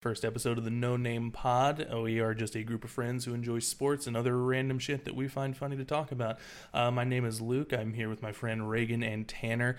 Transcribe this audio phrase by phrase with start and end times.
[0.00, 1.86] First episode of the No Name Pod.
[1.92, 5.04] Uh, We are just a group of friends who enjoy sports and other random shit
[5.04, 6.38] that we find funny to talk about.
[6.72, 7.74] Uh, my name is Luke.
[7.74, 9.76] I'm here with my friend Reagan and Tanner.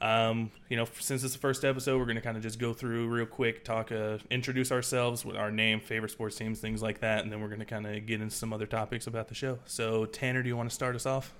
[0.00, 2.72] Um, you know, since it's the first episode, we're going to kind of just go
[2.72, 7.00] through real quick, talk, uh, introduce ourselves with our name, favorite sports teams, things like
[7.00, 9.34] that, and then we're going to kind of get into some other topics about the
[9.34, 9.58] show.
[9.64, 11.34] So, Tanner, do you want to start us off?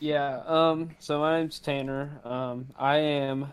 [0.00, 2.22] Yeah, um, so my name's Tanner.
[2.24, 3.52] Um, I am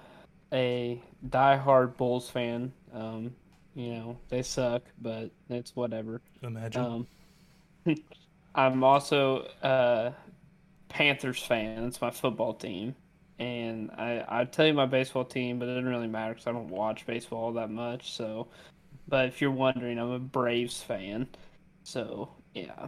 [0.53, 2.71] a diehard Bulls fan.
[2.93, 3.35] Um,
[3.75, 6.21] you know, they suck, but it's whatever.
[6.41, 6.81] Imagine.
[6.81, 7.07] Um,
[8.55, 10.13] I'm also a
[10.87, 11.83] Panthers fan.
[11.83, 12.95] It's my football team.
[13.37, 16.53] And I, I'd tell you my baseball team, but it doesn't really matter because I
[16.53, 18.13] don't watch baseball that much.
[18.13, 18.47] So,
[19.09, 21.27] but if you're wondering, I'm a Braves fan.
[21.83, 22.87] So, yeah.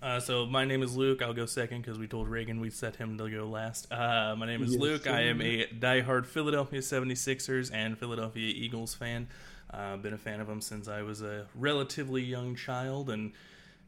[0.00, 1.20] Uh, so my name is Luke.
[1.20, 3.90] I'll go second because we told Reagan we'd set him to go last.
[3.92, 5.06] Uh, my name is Yes, Luke.
[5.06, 9.28] I am a diehard Philadelphia 76ers and Philadelphia Eagles fan.
[9.76, 13.32] I've uh, been a fan of them since I was a relatively young child, and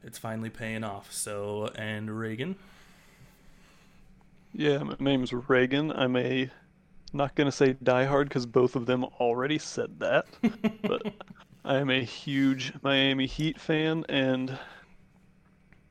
[0.03, 1.13] it's finally paying off.
[1.13, 2.57] So, and Reagan.
[4.53, 5.91] Yeah, my name's Reagan.
[5.91, 6.49] I'm a
[7.13, 10.27] not gonna say diehard because both of them already said that,
[10.81, 11.13] but
[11.63, 14.57] I am a huge Miami Heat fan and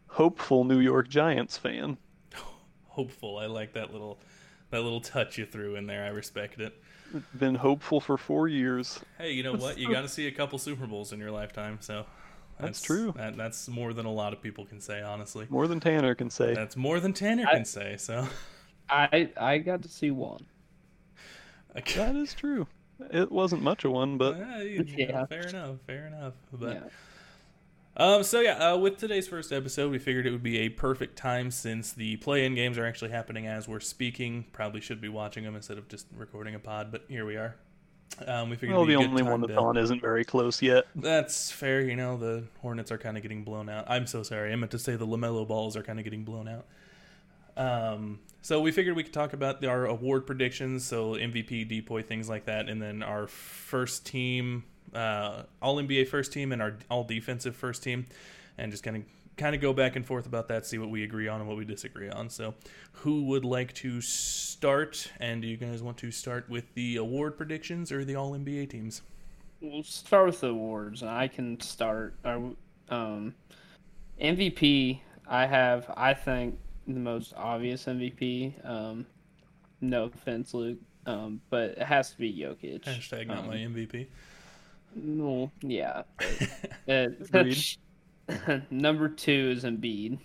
[0.09, 1.97] hopeful New York Giants fan.
[2.89, 3.39] Hopeful.
[3.39, 4.19] I like that little
[4.71, 6.05] that little touch you threw in there.
[6.05, 6.75] I respect it.
[7.39, 9.01] Been hopeful for four years.
[9.19, 9.79] Hey, you know what?
[9.79, 12.07] You got to see a couple Super Bowls in your lifetime, so
[12.61, 13.13] That's true.
[13.17, 15.47] That, that's more than a lot of people can say, honestly.
[15.49, 16.55] More than Tanner can say.
[16.55, 17.97] That's more than Tanner I- can say.
[17.97, 18.27] So.
[18.89, 20.47] I, I got to see one.
[21.97, 22.67] That is true.
[23.13, 25.27] It wasn't much of one, but Uh, you know, Yeah.
[25.27, 26.33] fair enough, fair enough.
[26.53, 26.81] But Yeah.
[27.97, 31.17] Um, so yeah, uh, with today's first episode, we figured it would be a perfect
[31.17, 34.45] time since the play-in games are actually happening as we're speaking.
[34.53, 37.57] Probably should be watching them instead of just recording a pod, but here we are.
[38.27, 40.87] Um, we figured well, the only one that's on isn't very close yet.
[40.95, 41.83] That's fair.
[41.83, 43.85] You know, the Hornets are kind of getting blown out.
[43.89, 44.53] I'm so sorry.
[44.53, 46.67] I meant to say the Lamelo balls are kind of getting blown out.
[47.57, 52.05] Um, so we figured we could talk about the, our award predictions, so MVP, depoy,
[52.05, 54.65] things like that, and then our first team,
[54.95, 58.07] uh, all NBA first team, and our all defensive first team,
[58.59, 59.03] and just kind of
[59.37, 61.57] kind of go back and forth about that, see what we agree on and what
[61.57, 62.31] we disagree on.
[62.31, 62.55] So,
[62.93, 65.11] who would like to start?
[65.21, 68.71] And do you guys want to start with the award predictions or the all NBA
[68.71, 69.03] teams?
[69.61, 72.15] We'll start with the awards, and I can start.
[72.25, 72.41] Our,
[72.89, 73.35] um,
[74.21, 78.67] MVP, I have, I think, the most obvious MVP.
[78.69, 79.07] Um,
[79.81, 82.85] no offense, Luke, um, but it has to be Jokic.
[82.85, 84.07] Hashtag not Um, my MVP.
[84.97, 86.03] No, yeah.
[86.89, 87.07] uh,
[88.71, 90.19] number two is Embiid,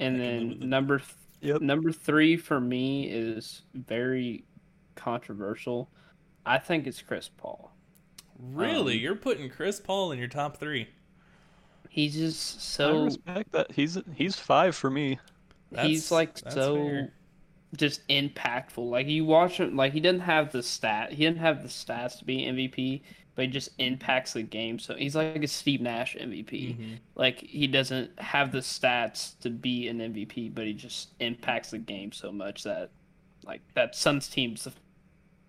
[0.00, 1.10] and I then number th-
[1.42, 1.60] Yep.
[1.60, 4.44] number three for me is very
[4.94, 5.90] controversial.
[6.46, 7.72] I think it's Chris Paul.
[8.38, 8.94] Really?
[8.94, 10.88] Um, You're putting Chris Paul in your top three?
[11.90, 13.70] He's just I so respect that.
[13.72, 15.18] He's he's five for me.
[15.70, 17.12] That's- he's like so fair.
[17.76, 18.88] just impactful.
[18.90, 21.12] Like you watch him, like he doesn't have the stat.
[21.12, 23.02] He doesn't have the stats to be MVP,
[23.36, 24.80] but he just impacts the game.
[24.80, 26.78] So he's like a Steve Nash MVP.
[26.78, 27.00] Mhm.
[27.16, 31.78] Like he doesn't have the stats to be an MVP, but he just impacts the
[31.78, 32.92] game so much that
[33.44, 34.74] like that Suns team's the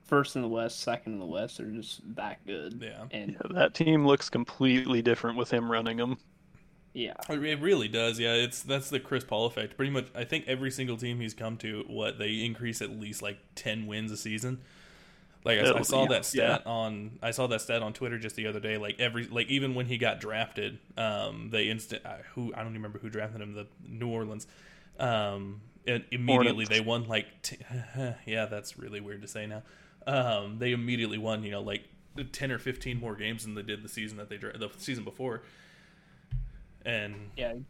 [0.05, 1.57] first in the West, second in the West.
[1.59, 2.81] They're just that good.
[2.81, 3.07] Yeah.
[3.11, 6.17] And Yeah, that team looks completely different with him running them.
[6.93, 8.19] yeah, It it really does.
[8.19, 9.75] Yeah, it's that's the Chris Paul effect.
[9.77, 13.21] Pretty much, I think every single team he's come to, what they increase at least
[13.21, 14.61] like ten wins a season.
[15.47, 18.35] Like I, I saw yeah, that stat on I saw that stat on Twitter just
[18.35, 18.77] the other day.
[18.77, 22.67] Like every like even when he got drafted, um, they instant uh, who I don't
[22.67, 23.53] even remember who drafted him.
[23.53, 24.45] The New Orleans,
[24.99, 26.69] um, and immediately Hornets.
[26.69, 27.57] they won like t-
[28.25, 29.63] yeah, that's really weird to say now.
[30.05, 31.43] Um, they immediately won.
[31.43, 31.83] You know, like
[32.33, 35.03] ten or fifteen more games than they did the season that they dra- the season
[35.03, 35.43] before.
[36.85, 37.53] And yeah.
[37.53, 37.63] He's,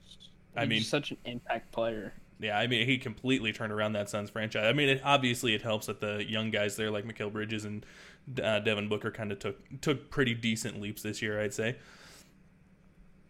[0.56, 2.14] I mean- such an impact player.
[2.40, 4.66] Yeah, I mean, he completely turned around that Suns franchise.
[4.66, 7.86] I mean, it, obviously, it helps that the young guys there, like Mikal Bridges and
[8.44, 11.78] uh, Devin Booker, kind of took took pretty decent leaps this year, I'd say.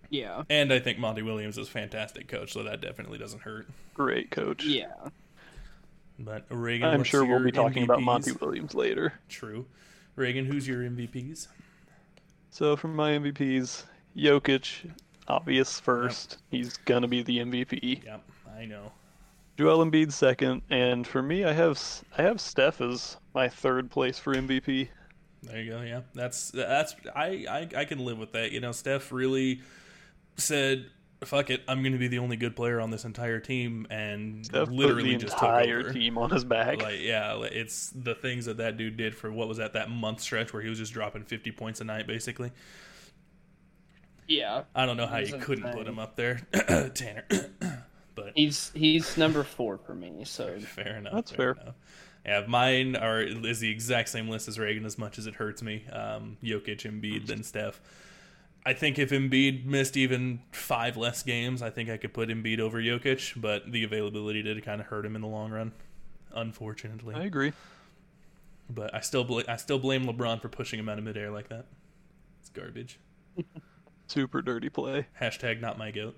[0.10, 0.44] Yeah.
[0.50, 3.68] And I think Monty Williams is a fantastic coach, so that definitely doesn't hurt.
[3.94, 4.66] Great coach.
[4.66, 4.94] Yeah.
[6.20, 9.14] But Reagan, I'm sure we'll be talking about Monty Williams later.
[9.30, 9.66] True.
[10.16, 11.48] Reagan, who's your MVPs?
[12.50, 13.84] So for my MVPs,
[14.16, 14.90] Jokic,
[15.28, 16.40] obvious first.
[16.50, 18.04] He's gonna be the MVP.
[18.04, 18.24] Yep,
[18.58, 18.92] I know.
[19.58, 21.82] Joel Embiid second, and for me, I have
[22.18, 24.90] I have Steph as my third place for MVP.
[25.44, 25.82] There you go.
[25.82, 28.52] Yeah, that's that's I I, I can live with that.
[28.52, 29.62] You know, Steph really
[30.38, 30.90] said
[31.26, 34.46] fuck it, I'm going to be the only good player on this entire team, and
[34.46, 35.94] Steph literally put the just entire took over.
[35.94, 36.82] team on his back.
[36.82, 40.22] Like, yeah, it's the things that that dude did for what was that that month
[40.22, 42.52] stretch where he was just dropping 50 points a night, basically.
[44.28, 46.42] Yeah, I don't know how you couldn't put him up there,
[46.94, 47.26] Tanner.
[48.18, 50.24] But he's he's number four for me.
[50.26, 51.14] So fair enough.
[51.14, 51.52] That's fair.
[51.52, 51.76] enough.
[52.26, 54.86] Yeah, mine are is the exact same list as Reagan.
[54.86, 57.80] As much as it hurts me, um, Jokic, Embiid, then Steph.
[58.66, 62.60] I think if Embiid missed even five less games, I think I could put Embiid
[62.60, 63.40] over Jokic.
[63.40, 65.72] But the availability did kind of hurt him in the long run,
[66.34, 67.16] unfortunately.
[67.16, 67.54] I agree.
[68.70, 71.48] But I still bl- I still blame LeBron for pushing him out of midair like
[71.48, 71.66] that.
[72.42, 73.00] It's garbage.
[74.08, 75.08] Super dirty play.
[75.22, 76.18] Hashtag not my goat.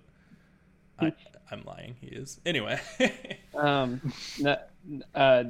[0.99, 1.13] I,
[1.51, 1.95] I'm lying.
[1.99, 2.39] He is.
[2.45, 2.79] Anyway.
[3.55, 4.01] um,
[5.15, 5.43] uh,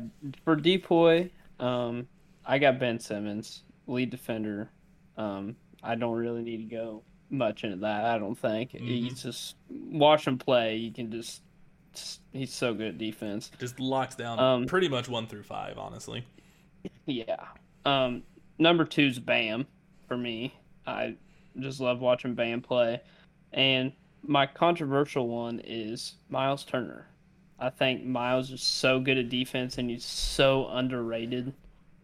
[0.44, 1.30] for Depoy,
[1.60, 2.08] um,
[2.46, 4.70] I got Ben Simmons, lead defender.
[5.18, 8.06] Um, I don't really need to go much into that.
[8.06, 8.80] I don't think Mhm.
[8.88, 10.76] he's just watch him play.
[10.78, 11.42] You can just
[12.32, 13.52] he's so good at defense.
[13.60, 16.24] Just locks down Um, pretty much one through five, honestly.
[17.06, 17.46] Yeah.
[17.86, 18.24] Um,
[18.58, 19.68] number two's Bam
[20.08, 20.54] for me.
[20.88, 21.16] I
[21.60, 23.02] just love watching Bam play.
[23.52, 23.92] And
[24.24, 27.08] my controversial one is Miles Turner.
[27.60, 31.54] I think Miles is so good at defense and he's so underrated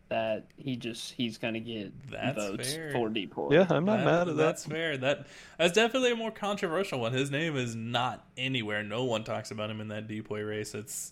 [0.09, 2.91] that he just he's gonna get That's votes fair.
[2.91, 3.51] for Depoy.
[3.53, 4.33] Yeah, I'm not mad at that.
[4.35, 4.97] That's fair.
[4.97, 5.25] That
[5.57, 7.13] that's definitely a more controversial one.
[7.13, 8.83] His name is not anywhere.
[8.83, 10.75] No one talks about him in that Depoy race.
[10.75, 11.11] It's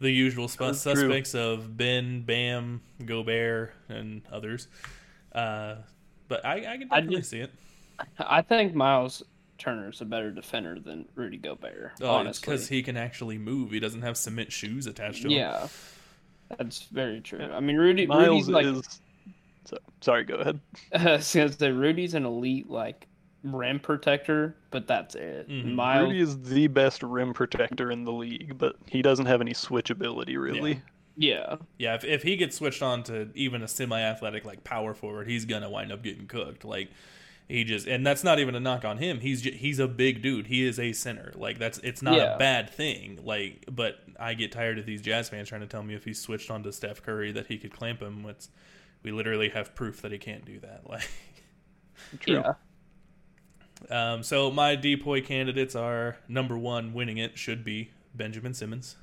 [0.00, 0.94] the usual sp- That's true.
[0.94, 4.68] suspects of Ben, Bam, Gobert, and others.
[5.32, 5.76] Uh,
[6.28, 7.50] but I, I can I definitely just- see it.
[8.20, 9.24] I think Miles
[9.58, 11.92] Turner's a better defender than Rudy Gobert.
[11.92, 12.40] Oh, it's honestly.
[12.46, 13.70] because he can actually move.
[13.72, 15.32] He doesn't have cement shoes attached to him.
[15.32, 15.68] yeah,
[16.56, 17.50] that's very true.
[17.52, 19.00] I mean, Rudy Miles Rudy's like is.
[19.64, 20.60] So, sorry, go ahead.
[20.94, 23.06] I was say Rudy's an elite like
[23.42, 25.48] rim protector, but that's it.
[25.48, 25.74] Mhm.
[25.74, 29.52] Miles, Rudy is the best rim protector in the league, but he doesn't have any
[29.52, 30.82] switchability really.
[31.16, 35.28] yeah, Yeah, if, if he gets switched on to even a semi-athletic like power forward,
[35.28, 36.64] he's gonna wind up getting cooked.
[36.64, 36.90] Like
[37.48, 39.20] he just, and that's not even a knock on him.
[39.20, 40.46] He's ju- he's a big dude.
[40.48, 41.32] He is a center.
[41.34, 42.34] Like that's it's not Yeah.
[42.34, 43.20] a bad thing.
[43.24, 46.12] Like, but I get tired of these Jazz fans trying to tell me if he
[46.12, 48.24] switched on to Steph Curry that he could clamp him.
[48.28, 48.50] It's,
[49.02, 50.82] we literally have proof that he can't do that.
[50.88, 51.08] Like.
[52.20, 52.42] True.
[52.44, 52.52] yeah.
[53.90, 58.96] Um, so my depoy candidates are number one, winning it should be Benjamin Simmons.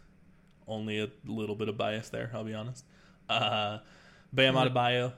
[0.67, 2.83] Only a little bit of bias there, I'll be honest.
[3.29, 3.79] Uh,
[4.33, 5.13] Bam Adebayo,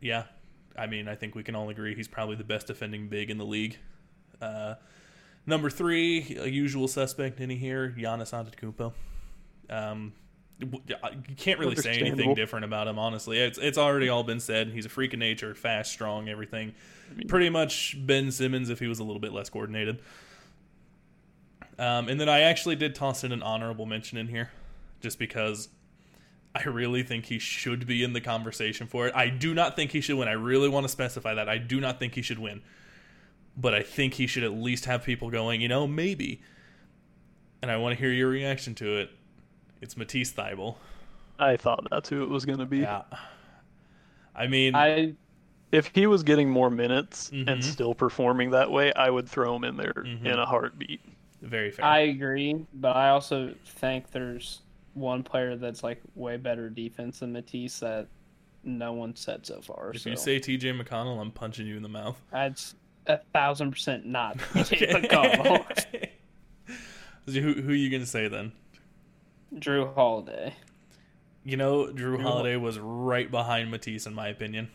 [0.00, 0.24] yeah.
[0.76, 3.38] I mean, I think we can all agree he's probably the best defending big in
[3.38, 3.78] the league.
[4.40, 4.74] Uh,
[5.46, 8.92] number three, a usual suspect in here, Giannis Antetokounmpo.
[9.68, 10.12] Um,
[10.60, 13.38] you can't really say anything different about him, honestly.
[13.38, 14.68] It's it's already all been said.
[14.68, 16.74] He's a freak of nature, fast, strong, everything.
[17.28, 20.00] Pretty much Ben Simmons if he was a little bit less coordinated.
[21.78, 24.50] Um, and then I actually did toss in an honorable mention in here,
[25.00, 25.68] just because
[26.54, 29.14] I really think he should be in the conversation for it.
[29.14, 30.26] I do not think he should win.
[30.28, 31.48] I really want to specify that.
[31.48, 32.62] I do not think he should win.
[33.56, 36.40] But I think he should at least have people going, you know, maybe.
[37.62, 39.10] And I want to hear your reaction to it.
[39.80, 40.76] It's Matisse Thybulle.
[41.38, 42.78] I thought that's who it was going to be.
[42.78, 43.02] Yeah.
[44.34, 45.14] I mean, I
[45.72, 47.48] If he was getting more minutes Mhm.
[47.48, 50.24] and still performing that way, I would throw him in there Mhm.
[50.26, 51.00] in a heartbeat.
[51.42, 51.84] very fair.
[51.86, 54.60] I agree, but I also think there's
[54.94, 58.08] one player that's like way better defense than Matisse that
[58.64, 59.92] no one said so far.
[59.94, 62.20] if so you say TJ McConnell, I'm punching you in the mouth.
[62.30, 62.74] that's
[63.06, 66.08] a thousand percent not TJ McConnell.
[67.26, 68.52] who who are you gonna say then?
[69.54, 70.54] Jrue Holiday.
[71.44, 74.68] You know, Jrue Jrue Holiday was right behind Matisse in my opinion.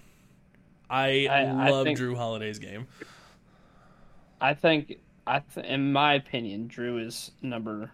[0.90, 2.88] I, I- I love think- Jrue Holiday's game.
[4.42, 7.92] I think I th- in my opinion, Jrue is number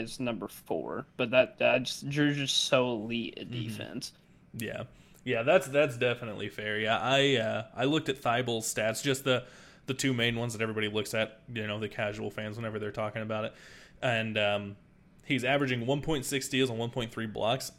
[0.00, 3.62] is number four, but that that just Jrue's just so elite at Mhm.
[3.64, 4.12] defense.
[4.54, 4.84] Yeah,
[5.24, 6.78] yeah, that's that's definitely fair.
[6.78, 9.44] Yeah, I uh, I looked at Thybulle's stats, just the
[9.86, 11.40] the two main ones that everybody looks at.
[11.52, 13.54] You know, the casual fans whenever they're talking about it,
[14.02, 14.76] and um,
[15.24, 17.72] he's averaging 1.6 steals and 1.3 blocks,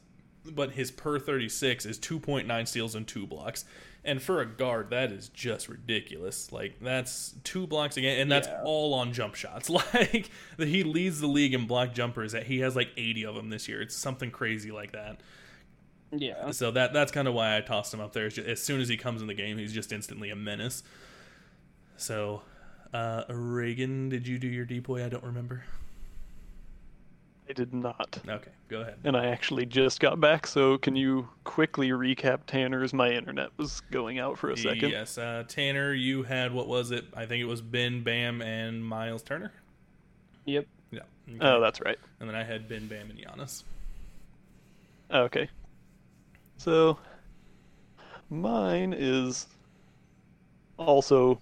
[0.45, 3.65] but his per 36 is 2.9 steals and two blocks.
[4.03, 6.51] And for a guard, that is just ridiculous.
[6.51, 8.61] Like that's two blocks again, and that's Yeah.
[8.63, 9.69] all on jump shots.
[9.93, 12.31] Like he leads the league in block jumpers.
[12.31, 13.79] That he has like 80 of them this year.
[13.81, 15.19] It's something crazy like that.
[16.13, 18.25] Yeah, So that that's kind of why I tossed him up there.
[18.25, 20.83] It's ju- As soon as he comes in the game, he's just instantly a menace.
[21.95, 22.41] So,
[22.93, 25.05] uh, Reagan, did you do your depoy?
[25.05, 25.63] I don't remember.
[27.51, 28.17] I did not.
[28.25, 28.95] Okay, go ahead.
[29.03, 32.93] And I actually just got back, so can you quickly recap Tanner's?
[32.93, 34.89] My internet was going out for a second.
[34.89, 37.03] Yes, uh, Tanner, you had what was it?
[37.13, 39.51] I think it was Ben, Bam, and Miles Turner.
[40.45, 40.65] Yep.
[40.91, 40.99] Yeah.
[41.27, 41.37] Okay.
[41.41, 41.97] Oh, that's right.
[42.21, 43.63] and then I had Ben, Bam, and Giannis.
[45.13, 45.49] Okay.
[46.55, 46.97] So
[48.29, 49.45] mine is
[50.77, 51.41] also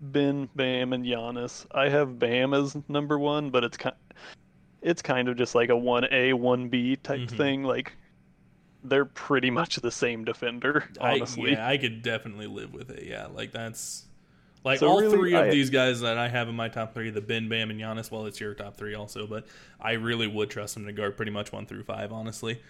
[0.00, 1.64] Ben, Bam, and Giannis.
[1.70, 3.94] I have Bam as number one, but it's kind
[4.82, 7.36] it's kind of just like a one A, one B type Mhm.
[7.36, 7.62] thing.
[7.64, 7.92] Like
[8.84, 11.50] they're pretty much the same defender, honestly.
[11.50, 13.04] I, yeah, I could definitely live with it.
[13.04, 14.04] Yeah, like that's
[14.64, 16.94] like So all really, three of I- these guys that I have in my top
[16.94, 18.10] three, the Ben, Bam, and Giannis.
[18.10, 19.46] Well, it's your top three also, but
[19.80, 22.12] I really would trust him to guard pretty much one through five.
[22.12, 22.60] Honestly,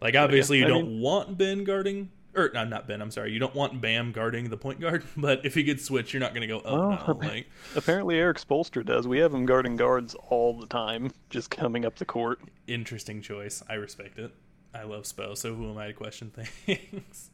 [0.00, 2.10] like obviously you I don't mean- want Ben guarding.
[2.34, 3.02] Or no, not Ben.
[3.02, 3.32] I'm sorry.
[3.32, 6.32] You don't want Bam guarding the point guard, but if he gets switched, you're not
[6.32, 7.18] going to go, oh no.
[7.20, 9.08] Like, Apparently Erik Spoelstra does.
[9.08, 12.40] We have him guarding guards all the time, just coming up the court.
[12.68, 13.62] interesting choice.
[13.68, 14.32] I respect it.
[14.72, 16.30] I love Spo, so who am I to question
[16.66, 17.30] things?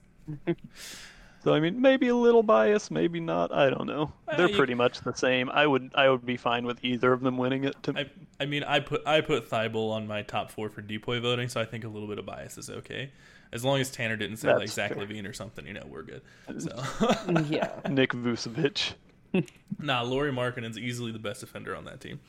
[1.44, 3.52] So I mean, maybe a little bias, maybe not.
[3.52, 4.12] I don't know.
[4.26, 5.48] Uh, They're you- pretty much the same.
[5.50, 7.76] I would I would be fine with either of them winning it.
[7.84, 8.10] To I,
[8.40, 11.60] I mean, I put I put Thybulle on my top four for Depoy voting, so
[11.60, 13.12] I think a little bit of bias is okay.
[13.52, 15.06] As long as Tanner didn't say like That's Zach fair.
[15.06, 16.22] LaVine or something, you know, we're good.
[16.58, 16.82] So,
[17.48, 17.70] Yeah.
[17.88, 18.94] Nick Vucevic.
[19.78, 22.20] nah, Lauri Markkanen's easily the best defender on that team.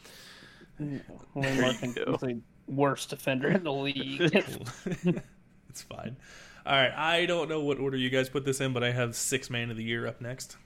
[0.79, 1.01] You
[1.36, 4.21] Martin is the worst defender in the league.
[5.69, 6.17] it's fine.
[6.65, 9.15] All right, I don't know what order you guys put this in, but I have
[9.15, 10.57] six man of the year up next.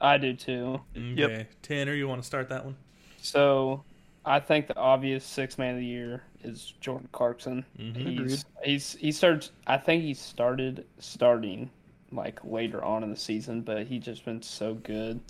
[0.00, 0.80] I do too.
[0.96, 2.76] Okay, Tanner, you want to start that one?
[3.18, 3.84] So
[4.30, 7.64] I think the obvious six man of the year is Jordan Clarkson.
[7.78, 7.96] Mhm.
[7.96, 11.68] He's he's he starts I think he started starting
[12.12, 15.20] like later on in the season, but he just been so good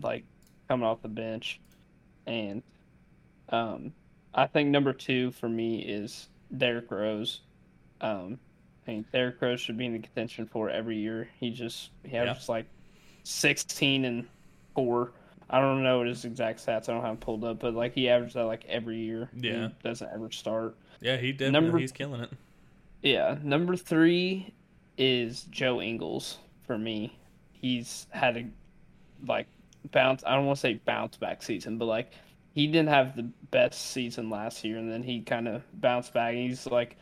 [0.00, 0.24] like
[0.68, 1.60] coming off the bench.
[2.26, 2.62] And
[3.50, 3.92] um
[4.34, 7.42] I think number two for me is Derrick Rose.
[8.00, 8.38] Um
[8.82, 11.28] I think Derrick Rose should be in the contention for every year.
[11.38, 12.22] He just he Yeah.
[12.22, 12.66] averages like
[13.22, 14.26] sixteen and
[14.74, 15.12] four.
[15.50, 16.88] I don't know what his exact stats.
[16.88, 19.28] I don't have them pulled up, but like he averages that like every year.
[19.36, 19.68] Yeah.
[19.68, 20.76] He doesn't ever start.
[21.00, 22.30] Yeah, he definitely Number- he's killing it.
[23.02, 23.36] Yeah.
[23.42, 24.52] Number three
[24.96, 27.16] is Joe Ingles for me.
[27.52, 28.46] He's had a
[29.26, 29.46] like
[29.90, 30.24] bounce.
[30.26, 32.12] I don't want to say bounce back season, but like
[32.54, 36.34] he didn't have the best season last year, and then he kind of bounced back.
[36.34, 36.96] He's like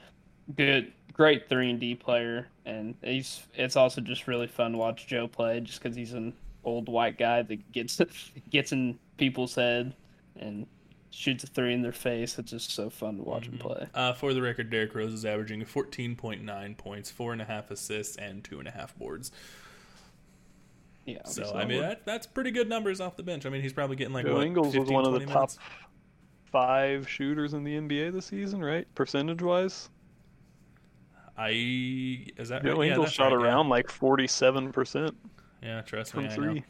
[0.56, 3.42] good, great three and D player, and he's.
[3.54, 6.32] It's also just really fun to watch Joe play, just because he's an
[6.64, 8.00] old white guy that gets
[8.50, 9.95] gets in people's head
[10.37, 10.66] and
[11.11, 12.38] shoots a three in their face.
[12.38, 13.87] It's just so fun to watch him play.
[13.95, 18.16] Uh, for the record, Derrick Rose is averaging 14.9 points, four and a half assists,
[18.16, 19.31] and two and a half boards.
[21.04, 21.25] Yeah.
[21.25, 21.52] So.
[21.54, 23.45] I mean that that's pretty good numbers off the bench.
[23.45, 25.33] I mean he's probably getting like Joe what, Ingles was 15, one of the 20
[25.33, 25.59] top minutes?
[26.52, 28.87] five shooters in the NBA this season, right?
[28.95, 29.88] Percentage wise.
[31.37, 32.90] I is that Joe right?
[32.90, 33.47] Ingles that's shot right, yeah.
[33.47, 35.16] around like forty seven percent
[35.62, 36.42] Yeah, trust from me, I know.
[36.52, 36.64] three.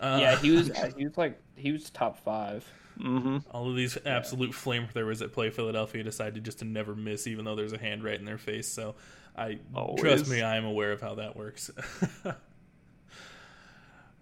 [0.00, 0.70] Uh, yeah, he was.
[0.96, 2.64] He was like he was top five.
[3.00, 3.38] Mm-hmm.
[3.52, 7.54] all of these absolute flamethrowers that play Philadelphia decided just to never miss, even though
[7.54, 8.66] there's a hand right in their face.
[8.66, 8.96] So
[9.36, 10.00] I Always.
[10.02, 11.70] trust me, I am aware of how that works.
[12.24, 12.32] all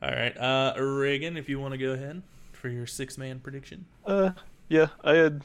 [0.03, 2.21] right, uh, Reagan, if you want to go ahead
[2.53, 3.87] for your six man prediction.
[4.05, 4.33] Uh,
[4.69, 5.43] yeah, I had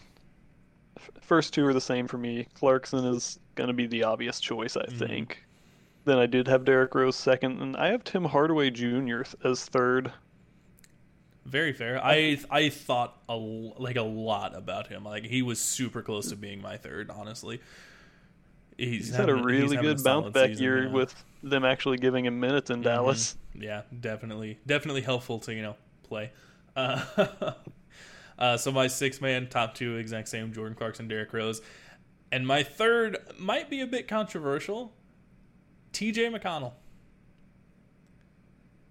[0.98, 2.48] f- first two are the same for me.
[2.54, 5.00] Clarkson is gonna be the obvious choice, I Mhm.
[5.00, 5.44] think.
[6.06, 9.22] Then I did have Derrick Rose second, and I have Tim Hardaway Jr.
[9.44, 10.12] as third.
[11.46, 12.04] Very fair.
[12.04, 15.04] I I thought a, like a lot about him.
[15.04, 17.10] Like he was super close to being my third.
[17.10, 17.60] Honestly,
[18.78, 20.92] he's, He's had a really having a good bounce back season, year yeah.
[20.92, 23.36] with them actually giving him minutes in Dallas.
[23.54, 26.32] Yeah, definitely, definitely helpful to you know play.
[26.76, 27.04] Uh,
[28.40, 31.62] uh, so my six man top two exact same: Jordan Clarkson, Derrick Rose,
[32.32, 34.94] and my third might be a bit controversial.
[35.94, 36.32] T.J.
[36.32, 36.74] McConnell.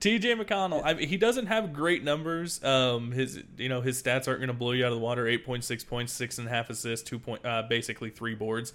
[0.01, 0.35] T.J.
[0.35, 0.83] McConnell.
[0.85, 2.63] I mean, he doesn't have great numbers.
[2.65, 5.27] Um, his you know his stats aren't going to blow you out of the water.
[5.27, 8.73] Eight point six points, six and a half assists, two point, uh, basically three boards.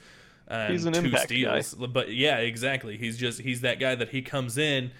[0.48, 1.74] And He's an two impact steals.
[1.74, 2.98] But yeah, exactly.
[2.98, 4.92] He's just he's that guy that he comes in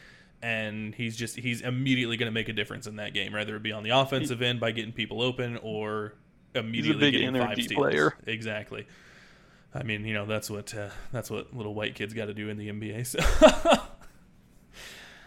[0.42, 3.64] and he's just he's immediately going to make a difference in that game, whether it
[3.64, 6.14] be on the offensive end by getting people open or
[6.54, 7.74] immediately getting five steals.
[7.74, 8.16] player.
[8.26, 8.88] Exactly.
[9.76, 12.48] I mean, you know, that's what uh, that's what little white kids got to do
[12.50, 13.06] in the NBA.
[13.06, 13.20] So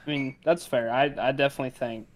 [0.06, 0.90] I mean, that's fair.
[0.90, 2.08] I I definitely think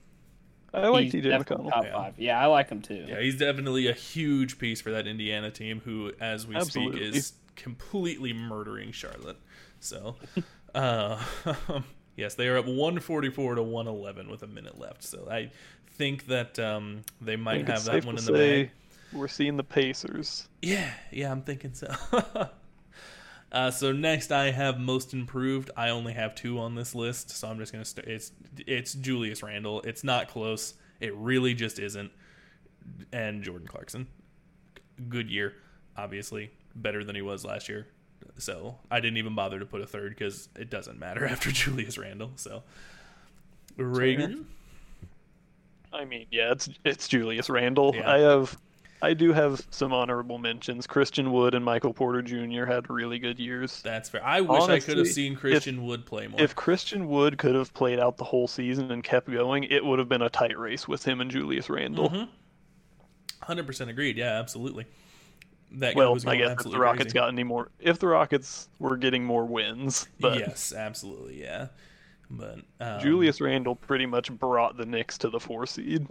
[0.72, 1.70] I like he's TJ McConnell.
[1.70, 1.92] top Yeah.
[1.92, 2.14] five.
[2.18, 3.04] Yeah, I like him too.
[3.06, 7.00] yeah, he's definitely a huge piece for that Indiana team, who, as we Absolutely.
[7.02, 9.36] speak, is completely murdering Charlotte.
[9.80, 10.16] So,
[10.74, 11.22] uh,
[12.16, 15.02] yes, they are up 144 to 111 with a minute left.
[15.04, 15.50] So I
[15.90, 18.70] think that um, they I might think have that one in the say bag.
[19.12, 20.49] We're seeing the Pacers.
[20.61, 21.95] Yeah, yeah, I'm thinking so.
[23.52, 25.71] uh, so next, I have most improved.
[25.76, 27.85] I only have two on this list, so I'm just gonna.
[27.85, 28.33] St- it's
[28.66, 29.83] it's Julius Randle.
[29.83, 30.75] It's not close.
[31.00, 32.11] It really just isn't.
[33.12, 34.07] And Jordan Clarkson.
[35.09, 35.54] good year,
[35.97, 37.87] obviously better than he was last year.
[38.38, 41.99] So I didn't even bother to put a third because it doesn't matter after Julius
[41.99, 42.33] Randle.
[42.37, 42.62] So
[43.76, 44.47] Reagan,
[45.92, 47.95] I mean, yeah, it's it's Julius Randle.
[47.95, 48.11] Yeah.
[48.11, 48.57] I have,
[49.02, 50.87] I do have some honorable mentions.
[50.87, 52.64] Christian Wood and Michael Porter Jr.
[52.66, 53.82] had really good years.
[53.82, 54.25] that's fair.
[54.25, 56.40] I wish I could have seen Christian Wood play more.
[56.40, 59.99] If Christian Wood could have played out the whole season and kept going, it would
[59.99, 62.11] have been a tight race with him and Julius Randle.
[62.11, 62.28] Mhm.
[63.42, 64.16] Hundred percent agreed.
[64.16, 64.87] Yeah, absolutely.
[65.73, 67.14] That Well, was I guess if the Rockets crazy.
[67.14, 71.68] got any more, if the Rockets were getting more wins, but yes, absolutely, yeah.
[72.34, 76.06] But um, Julius Randle pretty much brought the Knicks to the four seed.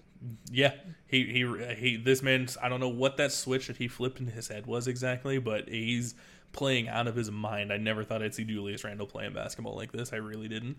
[0.51, 0.73] yeah,
[1.07, 1.97] he he he.
[1.97, 4.87] This man, I don't know what that switch that he flipped in his head was
[4.87, 6.13] exactly, but he's
[6.51, 7.73] playing out of his mind.
[7.73, 10.13] I never thought I'd see Julius Randle playing basketball like this.
[10.13, 10.77] I really didn't.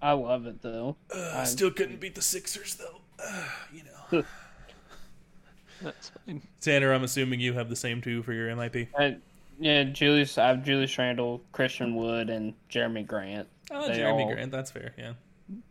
[0.00, 0.96] I love it though.
[1.14, 3.00] Uh, I'm- still couldn't beat the Sixers though.
[3.22, 4.24] Uh, you know,
[5.82, 6.40] That's fine.
[6.62, 6.92] Tanner.
[6.94, 8.88] I'm assuming you have the same two for your MIP.
[8.98, 9.16] I,
[9.58, 10.38] yeah, Julius.
[10.38, 13.46] I have Julius Randle, Christian Wood, and Jerami Grant.
[13.70, 14.52] Oh, They Jerami all- Grant.
[14.52, 14.94] That's fair.
[14.98, 15.12] Yeah.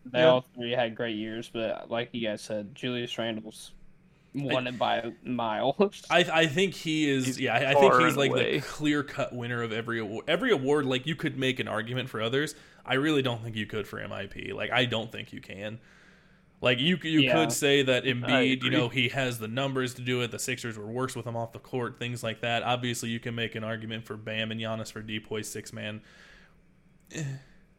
[0.06, 0.26] They Yeah.
[0.28, 3.72] all three had great years, but like you guys said, Julius Randle's
[4.34, 5.76] won it by a mile.
[6.10, 7.26] I I think he is.
[7.26, 8.60] He's yeah, I, I think he's like away.
[8.60, 10.26] the clear cut winner of every award.
[10.28, 12.56] Every award, like you could make an argument for others.
[12.86, 14.54] I really don't think you could for MIP.
[14.54, 15.80] Like I don't think you can.
[16.62, 17.34] Like you you Yeah.
[17.34, 20.32] could say that Embiid, you know, he has the numbers to do it.
[20.32, 22.64] The Sixers were worse with him off the court, things like that.
[22.64, 26.02] Obviously, you can make an argument for Bam and Giannis for Depoy's six man.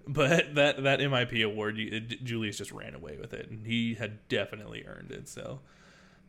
[0.07, 4.29] But that that MIP award, it- Julius just ran away with it, and he had
[4.29, 5.29] definitely earned it.
[5.29, 5.61] So,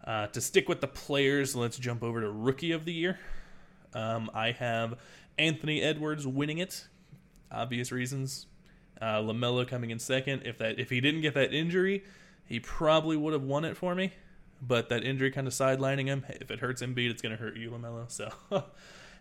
[0.03, 3.19] uh, to stick with the players, let's jump over to Rookie of the Year.
[3.93, 4.97] Um, I have
[5.37, 6.87] Anthony Edwards winning it,
[7.51, 8.47] obvious reasons.
[8.99, 10.41] Uh, Lamelo coming in second.
[10.43, 12.03] If that if he didn't get that injury,
[12.45, 14.13] he probably would have won it for me.
[14.59, 16.25] But that injury kind of sidelining him.
[16.29, 18.09] If it hurts Embiid, it's going to hurt you, Lamelo.
[18.09, 18.31] So,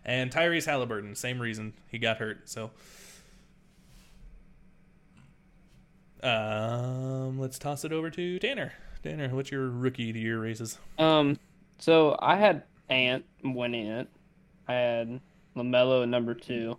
[0.03, 2.49] and Tyrese Halliburton, same reason he got hurt.
[2.49, 2.71] So.
[6.23, 8.73] Um, let's toss it over to Tanner.
[9.03, 10.77] Tanner, what's your rookie of the year races?
[10.97, 11.37] Um,
[11.77, 14.07] so I had Ant winning it.
[14.67, 15.21] I had
[15.55, 16.77] Lamelo at number two,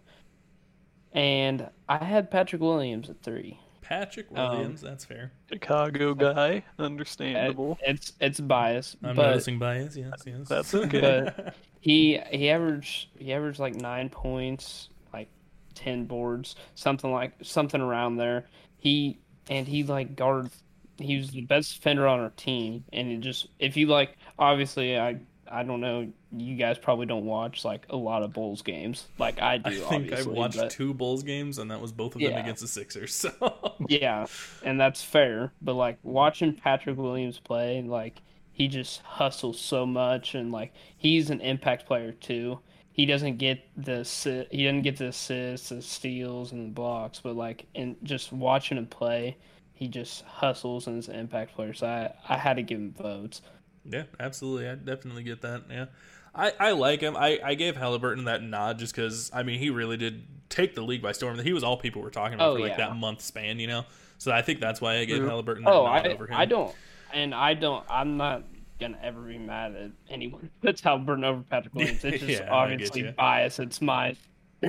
[1.12, 3.58] and I had Patrick Williams at three.
[3.80, 5.32] Patrick Um, Williams, that's fair.
[5.50, 7.78] Chicago guy, understandable.
[7.86, 9.96] It's it's biased, I'm but noticing bias.
[9.96, 10.46] Yes, yes.
[10.48, 11.30] That's okay.
[11.34, 15.28] but he he averaged he averaged like nine points, like
[15.74, 18.44] ten boards, something like something around there.
[18.76, 19.18] He
[19.48, 20.50] and he like guarded.
[20.98, 24.98] He was the best defender on our team, and it just if you like, obviously
[24.98, 25.18] I
[25.50, 26.10] I don't know.
[26.36, 29.84] You guys probably don't watch like a lot of Bulls games, like I do.
[29.86, 32.40] I think I've watched but- two Bulls games, and that was both of them Yeah.
[32.40, 33.12] against the Sixers.
[33.14, 34.26] So Yeah,
[34.64, 35.52] and that's fair.
[35.62, 38.20] But like watching Patrick Williams play, like
[38.52, 42.58] he just hustles so much, and like he's an impact player too.
[42.98, 44.04] He doesn't get the
[44.50, 48.76] he doesn't get the assists, the steals, and the blocks, but like in just watching
[48.78, 49.38] him play,
[49.72, 51.74] he just hustles and is an impact player.
[51.74, 53.42] So I I had to give him votes.
[53.84, 55.64] yeah, absolutely, I definitely get that.
[55.70, 55.86] Yeah,
[56.34, 57.16] I, I like him.
[57.16, 60.82] I, I gave Halliburton that nod just because I mean he really did take the
[60.82, 61.38] league by storm.
[61.38, 62.76] He was all people were talking about Oh, for like yeah.
[62.76, 63.84] that month span, you know.
[64.18, 66.38] So I think that's why I gave Halliburton that Oh, nod I over him.
[66.38, 66.76] I don't,
[67.12, 67.84] and I don't.
[67.88, 68.44] I'm not
[68.78, 72.04] gonna ever be mad at anyone that's Halliburton over Patrick Williams.
[72.04, 73.58] It's just Yeah, obviously bias.
[73.58, 74.14] It's my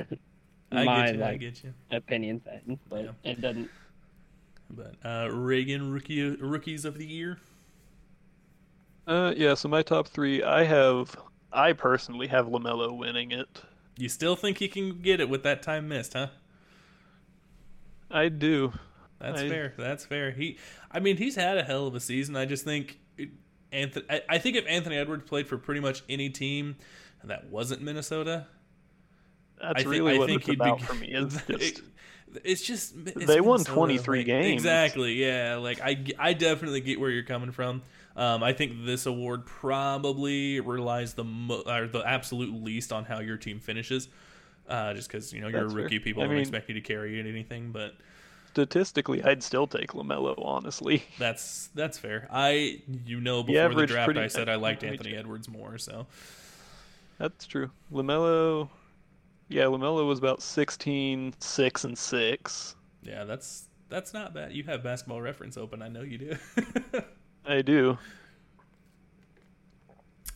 [0.72, 1.22] I my get you.
[1.22, 1.74] I like get you.
[1.90, 3.10] opinion thing, but Yeah.
[3.24, 3.70] it doesn't.
[4.70, 7.38] But uh, Reagan rookie rookies of the year.
[9.06, 9.54] Uh, yeah.
[9.54, 11.16] So my top three, I have,
[11.52, 13.62] I personally have Lamelo winning it.
[13.98, 16.28] You still think he can get it with that time missed, huh?
[18.12, 18.72] I do.
[19.18, 19.74] That's I- fair.
[19.76, 20.30] That's fair.
[20.30, 20.56] He,
[20.92, 22.36] I mean, he's had a hell of a season.
[22.36, 22.99] I just think
[23.72, 24.04] Anthony.
[24.10, 26.76] I, I think if Anthony Edwards played for pretty much any team
[27.24, 28.46] that wasn't Minnesota,
[29.60, 31.08] That's I think, really I what think it's about be, for me.
[31.08, 31.80] Is just it-
[32.44, 34.52] it's just it's They won 23 like, games.
[34.52, 35.14] Exactly.
[35.14, 35.56] Yeah.
[35.56, 37.82] Like I, I definitely get where you're coming from.
[38.14, 43.18] Um, I think this award probably relies the mo- or the absolute least on how
[43.18, 44.08] your team finishes.
[44.68, 45.82] Uh, just because you know you're That's a fair.
[45.84, 47.72] rookie, people I don't mean- expect you to carry anything.
[47.72, 47.96] But
[48.52, 50.34] statistically, I'd still take Lamelo.
[50.44, 52.28] Honestly, That's that's fair.
[52.30, 55.14] I you know before the averaged draft pretty- I said I liked Anthony.
[55.14, 55.78] Edwards more.
[55.78, 56.06] So
[57.18, 57.70] that's true.
[57.92, 58.68] Lamelo,
[59.48, 62.76] yeah, Lamelo was about 16, 6, and six.
[63.02, 64.52] yeah, that's that's not bad.
[64.52, 65.82] You have Basketball Reference open.
[65.82, 66.36] I know you do.
[67.46, 67.98] I do.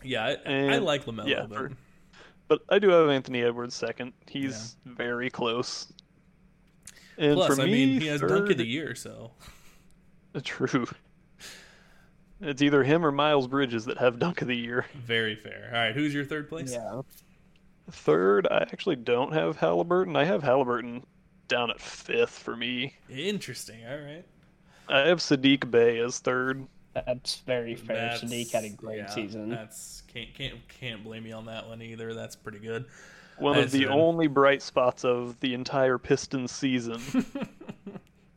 [0.02, 1.72] yeah, I, I like Lamelo, yeah, but for-
[2.48, 4.12] But I do have Anthony Edwards second.
[4.26, 5.92] He's very close.
[7.18, 9.32] And plus for I me, mean he has third, Dunk of the Year, so
[10.44, 10.86] True.
[12.40, 14.86] It's either him or Miles Bridges that have dunk of the year.
[14.94, 15.70] Very fair.
[15.72, 16.72] All right, who's your third place?
[16.72, 17.02] Yeah.
[17.90, 20.16] Third, I actually don't have Halliburton.
[20.16, 21.04] I have Halliburton
[21.48, 22.96] down at fifth for me.
[23.08, 23.86] Interesting.
[23.86, 24.24] All right.
[24.88, 26.66] I have Saddiq Bey as third.
[26.94, 27.96] That's very fair.
[27.96, 29.48] That's- Saddiq had a great yeah, season.
[29.48, 32.14] That's can't can't can't blame you on that one either.
[32.14, 32.86] That's pretty good.
[33.38, 33.88] One of the good.
[33.88, 37.00] only bright spots of the entire Pistons season.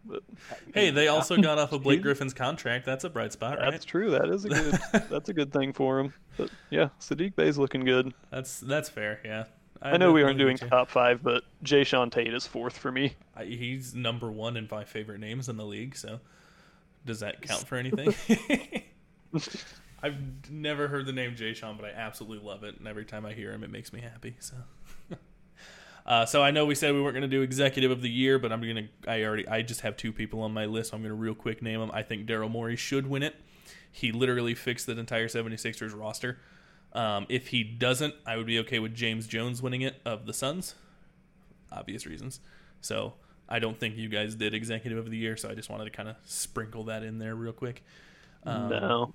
[0.05, 0.23] But
[0.73, 2.85] Hey, they also got off of Blake Griffin's contract.
[2.85, 3.71] That's a bright spot, right?
[3.71, 4.11] that's true.
[4.11, 4.79] That is a good.
[5.09, 6.13] that's a good thing for him.
[6.37, 8.13] But yeah, Saddiq Bey's looking good.
[8.31, 9.19] That's that's fair.
[9.23, 9.45] Yeah.
[9.79, 13.13] I, know we aren't doing top five, but Jae'Sean Tate is fourth for me.
[13.35, 15.95] I, he's number one in my favorite names in the league.
[15.95, 16.19] So,
[17.05, 18.15] does that count for anything?
[20.01, 23.23] I've never heard the name Jay Sean, but I absolutely love it, and every time
[23.23, 24.35] I hear him, it makes me happy.
[24.39, 24.55] So,
[26.07, 28.39] uh, so I know we said we weren't going to do executive of the year,
[28.39, 28.87] but I'm gonna.
[29.07, 29.47] I already.
[29.47, 30.91] I just have two people on my list.
[30.91, 31.91] So I'm gonna real quick name them.
[31.93, 33.35] I think Daryl Morey should win it.
[33.91, 36.39] He literally fixed the entire 76ers roster.
[36.93, 40.33] Um, if he doesn't, I would be okay with James Jones winning it of the
[40.33, 40.75] Suns.
[41.71, 42.39] Obvious reasons.
[42.79, 43.15] So
[43.49, 45.89] I don't think you guys did executive of the year, so I just wanted to
[45.89, 47.83] kind of sprinkle that in there real quick.
[48.43, 49.13] Um, no,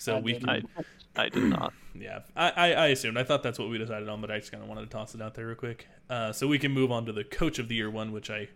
[0.00, 0.48] So I we didn't.
[0.48, 0.84] can,
[1.16, 1.72] I, I did not.
[1.94, 3.18] yeah, I, I, I assumed.
[3.18, 5.14] I thought that's what we decided on, but I just kind of wanted to toss
[5.14, 5.86] it out there real quick.
[6.08, 8.48] Uh, so we can move on to the coach of the year one, which I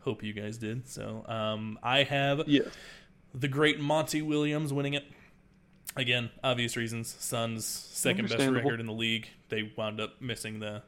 [0.00, 0.88] hope you guys did.
[0.88, 2.66] So um, I have Yes.
[3.34, 5.04] the great Monty Williams winning it.
[5.96, 7.14] Again, obvious reasons.
[7.18, 9.28] Suns second best record in the league.
[9.48, 10.82] They wound up missing the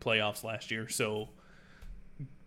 [0.00, 1.28] playoffs last year, so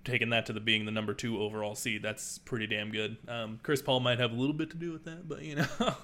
[0.04, 3.18] taking that to the being the number two overall seed, that's pretty damn good.
[3.28, 5.66] Um, Chris Paul might have a little bit to do with that, but you know.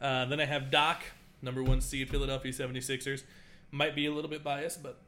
[0.00, 1.02] uh, then I have Doc,
[1.42, 3.22] number one seed, Philadelphia 76ers.
[3.70, 4.98] Might be a little bit biased, but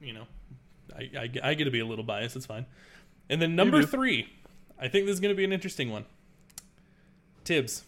[0.00, 0.26] you know,
[0.96, 2.36] I, I, I get to be a little biased.
[2.36, 2.66] It's fine.
[3.28, 4.28] And then number three,
[4.78, 6.04] I think this is going to be an interesting one.
[7.44, 7.82] Thibs.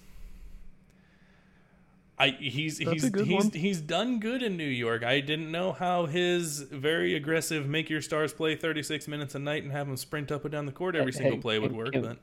[2.21, 3.51] I he's That's he's he's one.
[3.53, 5.05] he's done good in New York.
[5.05, 9.63] I didn't know how his very aggressive make your stars play 36 minutes a night
[9.63, 11.71] and have them sprint up and down the court every Hey, single hey, play would
[11.73, 12.23] work, hey, but Let- let-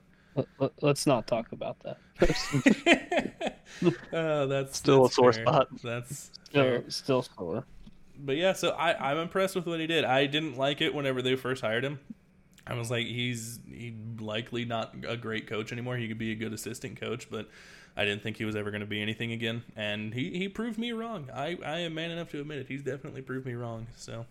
[0.81, 1.97] Let's not talk about that.
[4.13, 5.43] uh, that's Still a sore fair.
[5.45, 5.67] spot.
[5.83, 7.65] That's Still, still sore.
[8.17, 10.05] but yeah, so I, I'm impressed with what he did.
[10.05, 11.99] I didn't like it whenever they first hired him.
[12.67, 15.97] I was like, he's he likely not a great coach anymore.
[15.97, 17.47] He could be a good assistant coach, but
[17.95, 19.63] I didn't think he was ever going to be anything again.
[19.75, 21.29] And he, he proved me wrong.
[21.33, 22.67] I, I am man enough to admit it.
[22.67, 23.85] He's definitely proved me wrong.
[23.97, 24.25] So,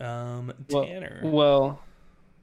[0.00, 1.80] um, Well, Tanner, well,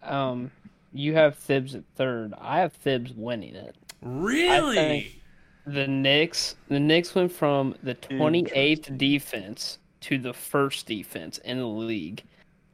[0.01, 0.51] um,
[0.93, 2.33] you have Thibs at third.
[2.39, 3.75] I have Thibs winning it.
[4.01, 5.19] really?
[5.65, 11.65] The Knicks, the Knicks went from the 28th defense to the first defense in the
[11.65, 12.23] league.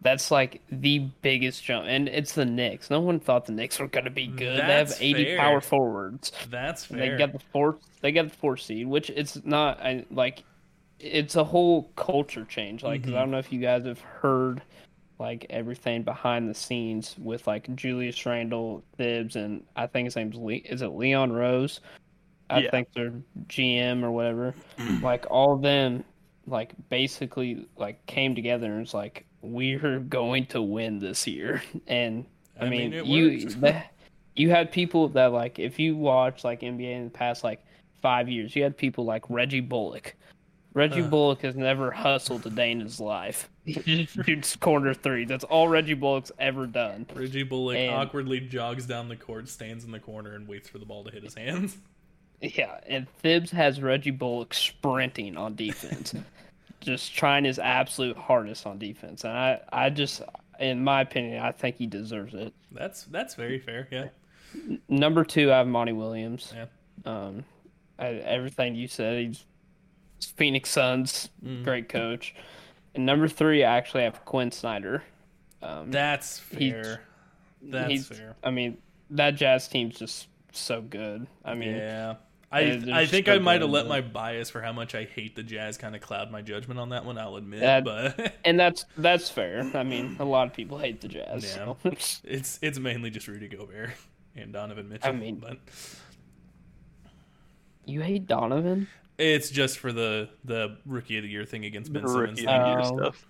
[0.02, 2.90] That's like the biggest jump, and it's the Knicks.
[2.90, 4.60] No one thought the Knicks were going to be good.
[4.60, 5.38] That's they have 80 fair.
[5.38, 6.32] power forwards.
[6.50, 6.98] That's fair.
[6.98, 7.78] They got the fourth.
[8.02, 10.44] They got the fourth seed, which it's not I, like
[11.00, 12.82] it's a whole culture change.
[12.82, 13.20] Like 'cause I mm-hmm.
[13.20, 14.62] don't know if you guys have heard
[15.20, 20.38] like everything behind the scenes with like Julius Randle, Thibs, and I think his name's
[20.38, 21.82] Le- is it Leon Rose?
[22.50, 22.72] I Yeah.
[22.72, 23.14] think they're
[23.48, 24.56] GM or whatever.
[25.02, 26.04] like all of them,
[26.48, 31.62] like basically like came together and it's like we're going to win this year.
[31.88, 32.26] And
[32.60, 33.50] I, I mean, mean, you
[34.36, 37.64] you had people that like if you watch like NBA in the past like
[38.02, 40.16] five years, you had people like Reggie Bullock.
[40.74, 41.10] Reggie Ugh.
[41.10, 43.50] Bullock has never hustled a day in his life.
[43.74, 45.26] He just shoots corner three.
[45.26, 47.06] That's all Reggie Bullock's ever done.
[47.14, 50.78] Reggie Bullock And- awkwardly jogs down the court, stands in the corner, and waits for
[50.78, 51.78] the ball to hit his hands.
[52.42, 56.14] Yeah, and Thibs has Reggie Bullock sprinting on defense,
[56.80, 59.26] just trying his absolute hardest on defense.
[59.26, 60.22] And I, I just,
[60.58, 62.54] in my opinion, I think he deserves it.
[62.72, 63.90] That's that's very fair.
[63.92, 64.06] Yeah.
[64.88, 66.54] Number two, I have Monty Williams.
[66.56, 66.66] Yeah.
[67.04, 67.44] Um,
[68.00, 69.44] I, everything you said, he's
[70.38, 71.66] Phoenix Suns, Mm.
[71.66, 72.34] great coach.
[72.96, 75.04] And number three, I actually have Quin Snyder.
[75.62, 77.02] Um, That's fair.
[77.62, 78.36] That's he's- fair.
[78.44, 78.78] I mean,
[79.12, 81.28] that Jazz team's just so good.
[81.46, 82.16] I mean, Yeah.
[82.52, 85.44] I, I think I might have let my bias for how much I hate the
[85.44, 87.20] Jazz kind of cloud my judgment on that one.
[87.20, 89.70] I'll admit, That- but and that's that's fair.
[89.76, 91.44] I mean, a lot of people hate the Jazz.
[91.44, 91.54] Yeah.
[91.54, 91.78] so.
[92.24, 93.92] it's it's mainly just Rudy Gobert
[94.36, 95.10] and Donovan Mitchell.
[95.10, 95.60] I mean- but
[97.86, 98.88] You hate Donovan?
[99.20, 102.42] It's just for the the rookie of the year thing against Ben Simmons.
[102.42, 102.98] Rookie of the year Oh.
[102.98, 103.26] stuff.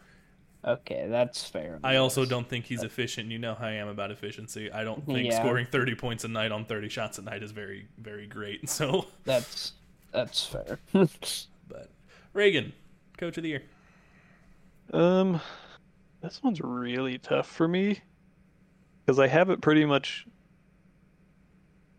[0.66, 1.80] Okay, that's fair.
[1.86, 3.32] I also don't think he's efficient.
[3.32, 4.70] You know how I am about efficiency.
[4.72, 5.40] I don't think Yeah.
[5.40, 8.68] scoring 30 points a night on 30 shots a night is very, very great.
[8.70, 9.74] So, That's
[10.12, 10.80] that's fair.
[11.68, 11.90] but
[12.34, 12.74] Reagan,
[13.18, 13.64] coach of the year.
[14.92, 15.40] Um,
[16.22, 18.02] this one's really tough for me
[19.06, 20.26] because I have it pretty much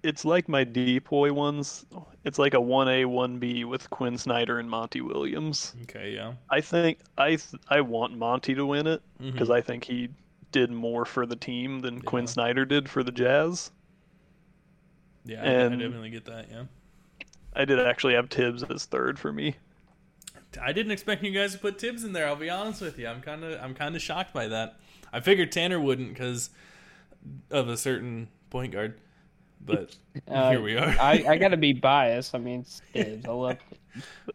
[0.03, 1.85] it's like my depoy ones.
[2.25, 5.75] It's like a one A one B with Quin Snyder and Monty Williams.
[5.83, 6.35] Okay, yeah.
[6.51, 9.33] I think I th- I want Monty to win it Mhm.
[9.33, 10.09] because I think he
[10.53, 13.71] did more for the team than Quin Snyder did for the Jazz.
[15.25, 16.47] Yeah, I, I and- definitely get that.
[16.51, 16.65] Yeah,
[17.55, 19.57] I did actually have Thibs as third for me.
[20.61, 22.27] I didn't expect you guys to put Thibs in there.
[22.27, 23.07] I'll be honest with you.
[23.07, 24.77] I'm kind of I'm kind of shocked by that.
[25.13, 26.51] I figured Tanner wouldn't because
[27.51, 28.99] of a certain point guard,
[29.65, 29.97] but
[30.29, 30.89] Uh, here we are.
[31.01, 32.35] I, I got to be biased.
[32.35, 33.27] I mean, Stibbs.
[33.27, 33.59] I love,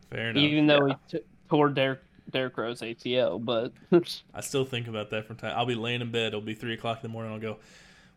[0.09, 0.41] Fair enough.
[0.43, 1.99] even though he t- tore Derrick
[2.31, 3.71] Derrick Rose ACL, but
[4.33, 5.53] I still think about that from time.
[5.55, 6.27] I'll be laying in bed.
[6.27, 7.31] It'll be three o'clock in the morning.
[7.33, 7.57] I'll go,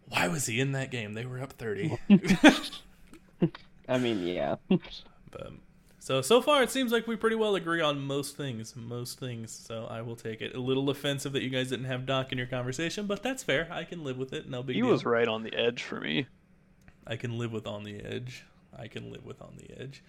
[0.08, 1.14] why was he in that game?
[1.14, 1.96] They were up thirty.
[3.88, 4.56] I mean, yeah.
[5.30, 5.52] But
[5.98, 8.74] so so far, it seems like we pretty well agree on most things.
[8.76, 9.52] Most things.
[9.52, 10.54] So I will take it.
[10.54, 13.68] A little offensive that you guys didn't have Doc in your conversation, but that's fair.
[13.70, 14.48] I can live with it.
[14.48, 14.90] No big He deal.
[14.90, 16.26] was right on the edge for me.
[17.08, 18.44] I can live with on the edge.
[18.76, 20.02] I can live with on the edge.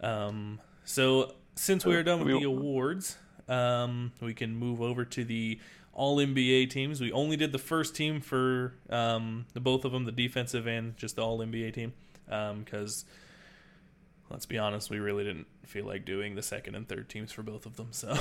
[0.00, 0.60] Um.
[0.84, 3.18] So since we are done with the awards,
[3.48, 5.60] um, we can move over to the
[5.92, 7.00] All NBA teams.
[7.00, 10.96] We only did the first team for um the both of them, the defensive and
[10.96, 11.92] just the All NBA team,
[12.30, 13.04] um, because.
[14.30, 17.42] Let's be honest, we really didn't feel like doing the second and third teams for
[17.42, 17.88] both of them.
[17.92, 18.14] So,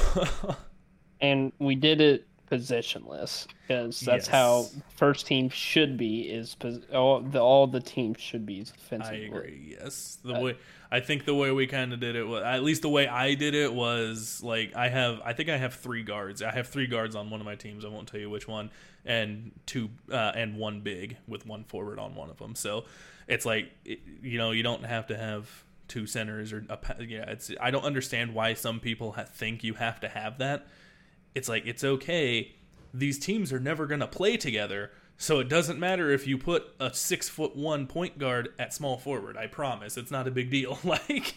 [1.21, 6.22] and we did it positionless because that's how first team should be.
[6.22, 9.14] Is pos- all the all the teams should be defensive.
[9.14, 9.78] I agree.
[9.80, 10.58] Yes, the Uh, way
[10.90, 13.34] I think the way we kind of did it was at least the way I
[13.34, 16.42] did it was like I have I think I have three guards.
[16.42, 17.84] I have three guards on one of my teams.
[17.84, 18.72] I won't tell you which one,
[19.06, 22.56] and two uh, and one big with one forward on one of them.
[22.56, 22.86] So
[23.28, 27.30] it's like you know you don't have to have two centers or a, yeah.
[27.30, 30.68] It's I don't understand why some people ha- think you have to have that.
[31.36, 32.56] It's like it's okay.
[32.94, 34.92] These teams are never gonna play together.
[35.18, 38.98] So it doesn't matter if you put a six foot one point guard at small
[38.98, 39.36] forward.
[39.36, 40.78] I promise, it's not a big deal.
[40.84, 41.36] like,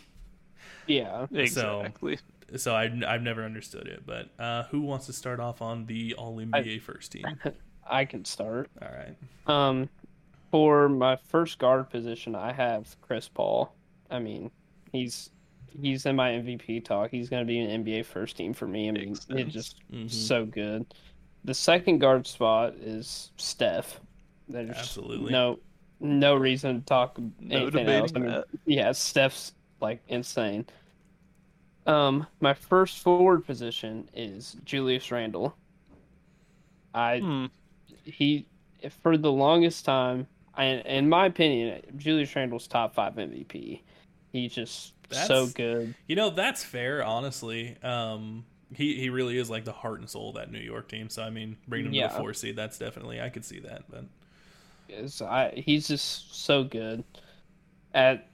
[0.87, 1.26] Yeah.
[1.33, 2.18] Exactly.
[2.57, 4.03] so I, I've never understood it.
[4.05, 7.24] But uh, who wants to start off on the All NBA first team?
[7.90, 8.70] I can start.
[8.83, 9.16] All right.
[9.46, 9.88] Um,
[10.50, 13.74] for my first guard position, I have Chris Paul.
[14.11, 14.50] I mean,
[14.92, 15.31] he's
[15.80, 17.11] he's in my MVP talk.
[17.11, 18.88] He's going to be an NBA first team for me.
[18.88, 19.52] I mean, Makes it's sense.
[19.52, 20.11] just Mhm.
[20.11, 20.87] so good.
[21.44, 24.00] The second guard spot is Steph.
[24.48, 25.33] There's Absolutely.
[25.33, 25.59] no
[26.02, 28.12] no reason to talk No anything debating else.
[28.16, 28.44] I mean, that.
[28.66, 30.66] yeah, Steph's like insane.
[31.87, 35.56] Um, my first forward position is Julius Randle.
[36.94, 37.46] I Hmm.
[38.04, 38.46] he
[39.02, 43.83] for the longest time, I, in my opinion, Julius Randle's top five MVP.
[44.33, 45.94] He just so good.
[46.07, 47.77] You know that's fair, honestly.
[47.83, 48.44] Um,
[48.75, 51.09] he he really is like the heart and soul of that New York team.
[51.09, 52.09] So I mean, bringing him Yeah.
[52.09, 53.83] to the four seed, that's definitely I could see that.
[53.90, 54.05] But
[55.23, 57.05] I he's just so good.
[57.94, 58.29] At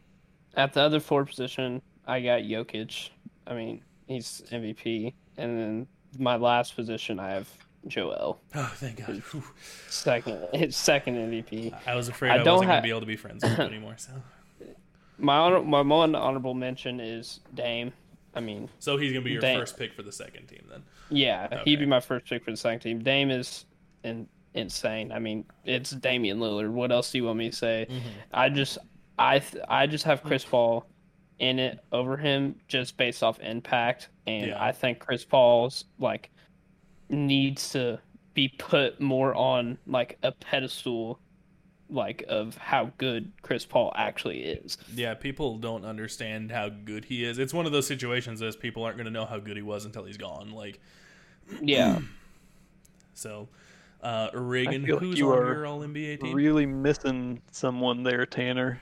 [0.55, 3.11] at the other four position, I got Jokic.
[3.47, 5.87] I mean, he's MVP, and then
[6.19, 7.49] my last position, I have
[7.87, 8.41] Joel.
[8.55, 9.23] oh, thank God.
[9.89, 11.75] Second, his second MVP.
[11.87, 13.95] I was afraid I I, wasn't gonna be able to be friends with him anymore.
[13.97, 14.12] So
[15.18, 17.92] My honor, my one honorable mention is Dame.
[18.35, 19.59] I mean, so he's gonna be your Dang.
[19.59, 20.83] first pick for the second team then.
[21.09, 21.62] Yeah, Okay.
[21.64, 23.02] he'd be my first pick for the second team.
[23.02, 23.64] Dame is
[24.05, 25.11] in, insane.
[25.11, 26.70] I mean, it's Damian Lillard.
[26.70, 27.87] What else do you want me to say?
[27.88, 28.09] Mm-hmm.
[28.35, 28.76] I just,
[29.18, 30.87] I, th- I just have Chris Paul
[31.38, 34.62] in it over him just based off impact, and Yeah.
[34.62, 36.31] I think Chris Paul's like
[37.09, 37.98] needs to
[38.35, 41.18] be put more on like a pedestal,
[41.88, 44.79] like of how good Chris Paul actually is.
[44.94, 47.38] Yeah, people don't understand how good he is.
[47.38, 49.85] It's one of those situations as people aren't going to know how good he was
[49.85, 50.51] until he's gone.
[50.51, 50.81] Like
[51.61, 52.01] Yeah,
[53.14, 53.49] so,
[54.03, 56.35] uh, Reagan, feel like who's you on are your All NBA team?
[56.35, 58.81] Really missing someone there, Tanner.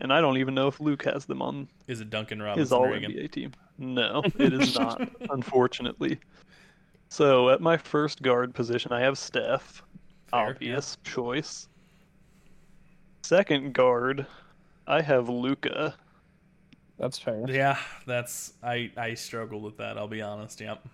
[0.00, 2.76] And I don't even know if Luke has them on Is it Duncan his Robinson
[2.76, 3.12] All Reagan?
[3.12, 3.52] NBA team.
[3.76, 6.18] No, it is not, unfortunately.
[7.08, 9.82] So at my first guard position, I have Steph.
[10.30, 11.68] Fair, obvious choice.
[13.22, 14.26] Second guard,
[14.86, 15.94] I have Luka.
[16.98, 17.44] that's fair.
[17.48, 19.96] Yeah, that's I I struggled with that.
[19.98, 20.60] I'll be honest.
[20.60, 20.86] Yep.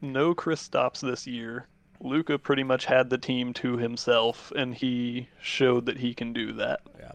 [0.00, 1.66] No Kristaps this year.
[2.00, 6.52] Luka pretty much had the team to himself, and he showed that he can do
[6.54, 6.80] that.
[6.98, 7.12] Yeah.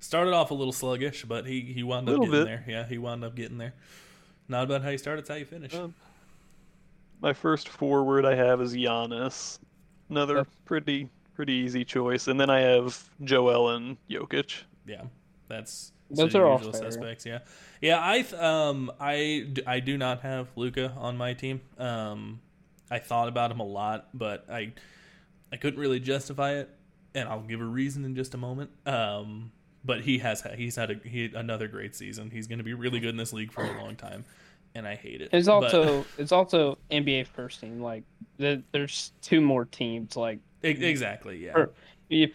[0.00, 2.44] Started off a little sluggish, but he he wound up getting bit.
[2.44, 2.64] there.
[2.66, 3.74] Yeah, he wound up getting there.
[4.48, 5.74] Not about how you start; it's how you finish.
[5.74, 5.94] Um,
[7.20, 9.58] My first forward I have is Giannis.
[10.10, 10.48] Another Yep.
[10.64, 14.62] pretty pretty easy choice, and then I have Joel and Jokic.
[14.86, 15.02] Yeah,
[15.48, 16.90] that's Those the are all usual fair.
[16.90, 17.26] suspects.
[17.26, 17.40] Yeah,
[17.80, 17.98] yeah.
[18.02, 21.60] I th- um I d- I do not have Luka on my team.
[21.78, 22.40] Um,
[22.90, 24.72] I thought about him a lot, but I
[25.52, 26.70] I couldn't really justify it.
[27.14, 28.70] and I'll give a reason in just a moment.
[28.86, 29.50] Um,
[29.84, 32.30] but he has he's had a, he, another great season.
[32.30, 34.24] He's going to be really good in this league for a long time,
[34.76, 35.30] and I hate it.
[35.32, 37.80] It's But- also it's also NBA first team.
[37.80, 38.04] Like
[38.38, 40.16] the, there's two more teams.
[40.16, 41.52] Like exactly yeah.
[41.52, 41.70] For-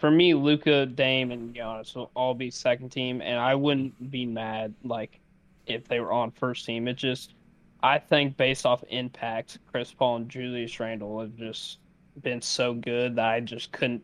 [0.01, 4.25] for me, Luka, Dame, and Giannis will all be second team, and I wouldn't be
[4.25, 5.21] mad like
[5.65, 6.89] if they were on first team.
[6.89, 7.35] It just
[7.81, 11.79] I think based off impact, Chris Paul and Julius Randle have just
[12.21, 14.03] been so good that I just couldn't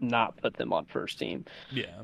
[0.00, 1.44] not put them on first team.
[1.70, 2.02] Yeah,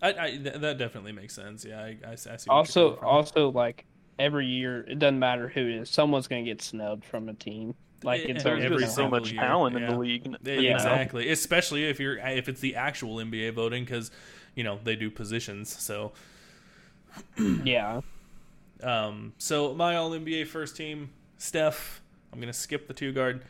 [0.00, 1.64] I, I th- that definitely makes sense.
[1.64, 2.48] Yeah, I, I, I see.
[2.48, 3.86] Also, also like
[4.18, 7.74] every year, it doesn't matter who it is, someone's gonna get snubbed from a team.
[8.02, 10.26] Like it's There's every just so much year, talent in the league.
[10.26, 10.76] n- Yeah, now.
[10.76, 11.30] exactly.
[11.30, 14.10] Especially if you're if it's the actual NBA voting because
[14.54, 15.70] you know they do positions.
[15.74, 16.12] So
[17.64, 18.00] yeah.
[18.82, 22.02] um, so my All NBA first team, Steph.
[22.32, 23.42] I'm gonna skip the two guard.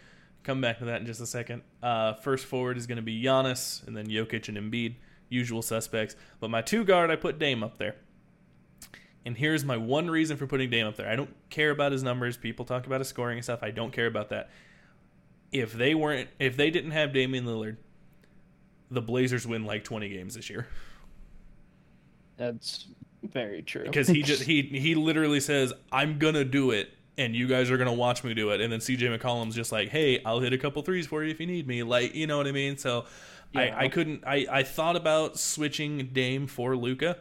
[0.44, 1.62] Come back to that in just a second.
[1.83, 4.94] Uh, first forward is gonna be Giannis, and then Jokic and Embiid,
[5.29, 6.14] usual suspects.
[6.38, 7.96] But my two guard, I put Dame up there.
[9.27, 11.09] And here's my one reason for putting Dame up there.
[11.09, 12.37] I don't care about his numbers.
[12.39, 13.59] People talk about his scoring and stuff.
[13.62, 14.49] I don't care about that.
[15.53, 17.77] If they weren't, if they didn't have Damian Lillard,
[18.91, 20.69] the Blazers win like 20 games this year
[22.37, 22.87] That's
[23.23, 23.85] very true.
[23.85, 27.79] because he just he he literally says, "I'm gonna do it." And you guys are
[27.79, 30.59] gonna watch me do it, and then CJ McCollum's just like, "Hey, I'll hit a
[30.59, 32.77] couple threes for you if you need me." Like, you know what I mean?
[32.77, 33.07] So,
[33.53, 33.61] Yeah.
[33.77, 34.23] I, I couldn't.
[34.27, 37.19] I, I thought about switching Dame for Luka,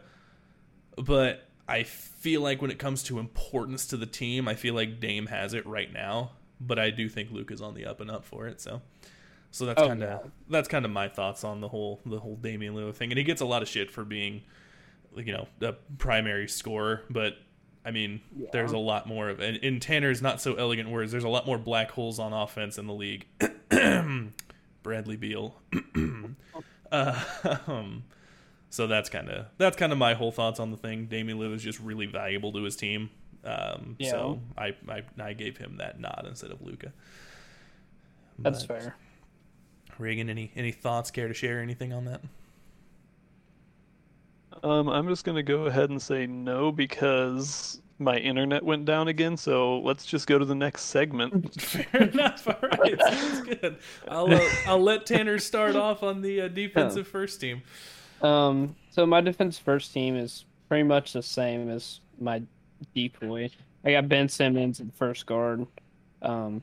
[0.96, 5.00] but I feel like when it comes to importance to the team, I feel like
[5.00, 6.32] Dame has it right now.
[6.60, 8.60] But I do think Luka is on the up and up for it.
[8.60, 8.80] So,
[9.50, 10.30] so that's Oh, kind of yeah.
[10.48, 13.10] that's kind of my thoughts on the whole the whole Damian Lillard thing.
[13.10, 14.42] And he gets a lot of shit for being,
[15.16, 17.02] you know, a primary scorer.
[17.10, 17.34] But
[17.84, 18.48] I mean, Yeah.
[18.52, 21.12] there's a lot more of and in Tanner's not so elegant words.
[21.12, 23.26] There's a lot more black holes on offense in the league.
[24.82, 25.60] Bradley Beal.
[26.92, 27.22] uh,
[27.66, 28.04] um,
[28.70, 31.06] so that's kind of that's kind of my whole thoughts on the thing.
[31.06, 33.10] Damian Lillard is just really valuable to his team.
[33.44, 34.10] Um, Yeah.
[34.10, 36.92] So I, I I gave him that nod instead of Luka.
[38.38, 38.96] That's fair.
[39.98, 41.10] Reagan, any any thoughts?
[41.10, 42.20] Care to share anything on that?
[44.62, 49.36] Um, I'm just gonna go ahead and say no because my internet went down again.
[49.36, 51.60] So let's just go to the next segment.
[51.62, 52.46] Fair enough.
[52.46, 53.78] All right, sounds good.
[54.08, 57.62] I'll uh, I'll let Tanner start off on the uh, defensive first team.
[58.22, 62.42] Um, so my defense first team is pretty much the same as my
[62.94, 63.50] DPOY.
[63.84, 65.66] I got Ben Simmons in first guard.
[66.22, 66.62] Um,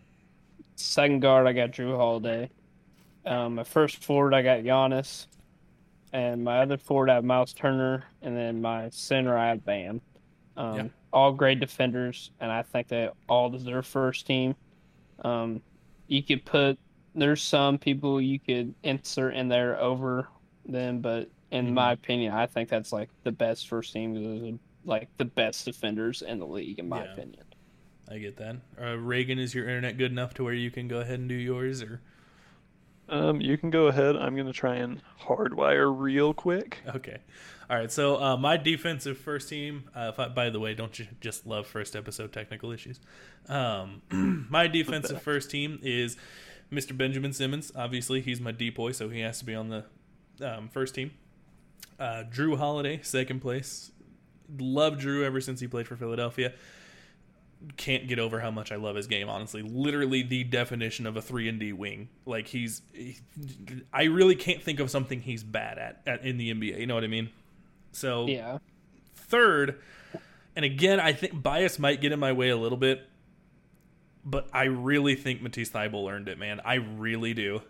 [0.76, 2.50] second guard, I got Jrue Holiday.
[3.26, 5.28] Um, my first forward, I got Giannis.
[6.12, 8.04] And my other forward, I have Miles Turner.
[8.22, 10.02] And then my center, I have Bam.
[10.58, 10.88] Um, Yeah.
[11.12, 14.56] All great defenders, and I think they all deserve first team.
[15.24, 15.62] Um,
[16.08, 16.80] you could put,
[17.14, 20.28] there's some people you could insert in there over
[20.66, 21.74] them, but in Mhm.
[21.74, 24.60] my opinion, I think that's like the best first team.
[24.86, 27.14] Like the best defenders in the league, in my Yeah.
[27.14, 27.44] opinion.
[28.10, 28.58] I get that.
[28.82, 31.36] Uh, Reagan, is your internet good enough to where you can go ahead and do
[31.36, 32.02] yours, or
[33.10, 34.16] Um, you can go ahead.
[34.16, 36.82] I'm gonna try and hardwire real quick.
[36.96, 37.18] okay?
[37.70, 37.92] All right.
[37.92, 39.90] So uh, my defensive first team.
[39.96, 43.00] Uh, if I, by the way, don't you just love first episode technical issues?
[43.48, 44.02] Um,
[44.50, 46.18] my defensive first team is
[46.72, 46.98] Mr.
[46.98, 47.72] Benjamin Simmons.
[47.76, 49.86] Obviously, he's my DPOY, so he has to be on the
[50.42, 51.12] um, first team.
[52.00, 53.92] Uh, Jrue Holiday, second place.
[54.58, 56.54] Love Jrue ever since he played for Philadelphia.
[57.78, 59.30] Can't get over how much I love his game.
[59.30, 62.10] Honestly, literally the definition of a three and D wing.
[62.26, 63.18] Like he's, he,
[63.94, 66.80] I really can't think of something he's bad at, at in the NBA.
[66.80, 67.30] You know what I mean?
[67.94, 68.58] So Yeah.
[69.16, 69.80] third,
[70.58, 73.08] and again, I think bias might get in my way a little bit,
[74.26, 76.60] but I really think Matisse Thybulle earned it, man.
[76.66, 77.62] I really do.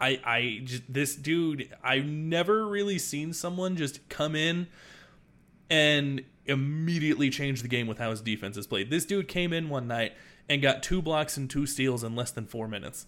[0.00, 4.68] I I just, this dude, I've never really seen someone just come in
[5.70, 8.90] and immediately change the game with how his defense is played.
[8.90, 10.14] This dude came in one night
[10.48, 13.06] and got two blocks and two steals in less than 4 minutes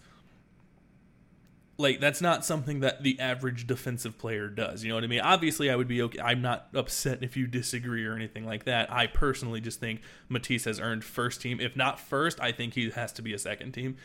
[1.81, 4.85] like that's not something that the average defensive player does.
[4.85, 5.21] You know what I mean?
[5.21, 6.21] Obviously, I would be okay.
[6.21, 8.93] I'm not upset if you disagree or anything like that.
[8.93, 11.59] I personally just think Matisse has earned first team.
[11.61, 13.97] If not first, I think he has to be a second team.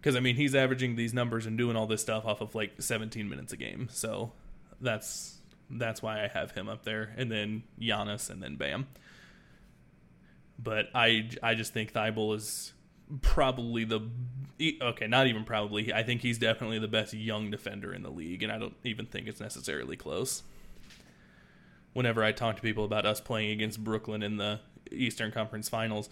[0.00, 2.72] Because I mean, he's averaging these numbers and doing all this stuff off of like
[2.80, 3.88] 17 minutes a game.
[3.90, 4.32] So
[4.80, 5.38] that's
[5.70, 8.88] that's why I have him up there, and then Giannis, and then Bam.
[10.58, 12.72] But I I just think Thybulle is
[13.22, 14.00] probably the
[14.82, 15.92] okay, not even probably.
[15.92, 19.06] I think he's definitely the best young defender in the league, and I don't even
[19.06, 20.42] think it's necessarily close.
[21.92, 24.60] Whenever I talk to people about us playing against Brooklyn in the
[24.92, 26.08] Eastern Conference Finals,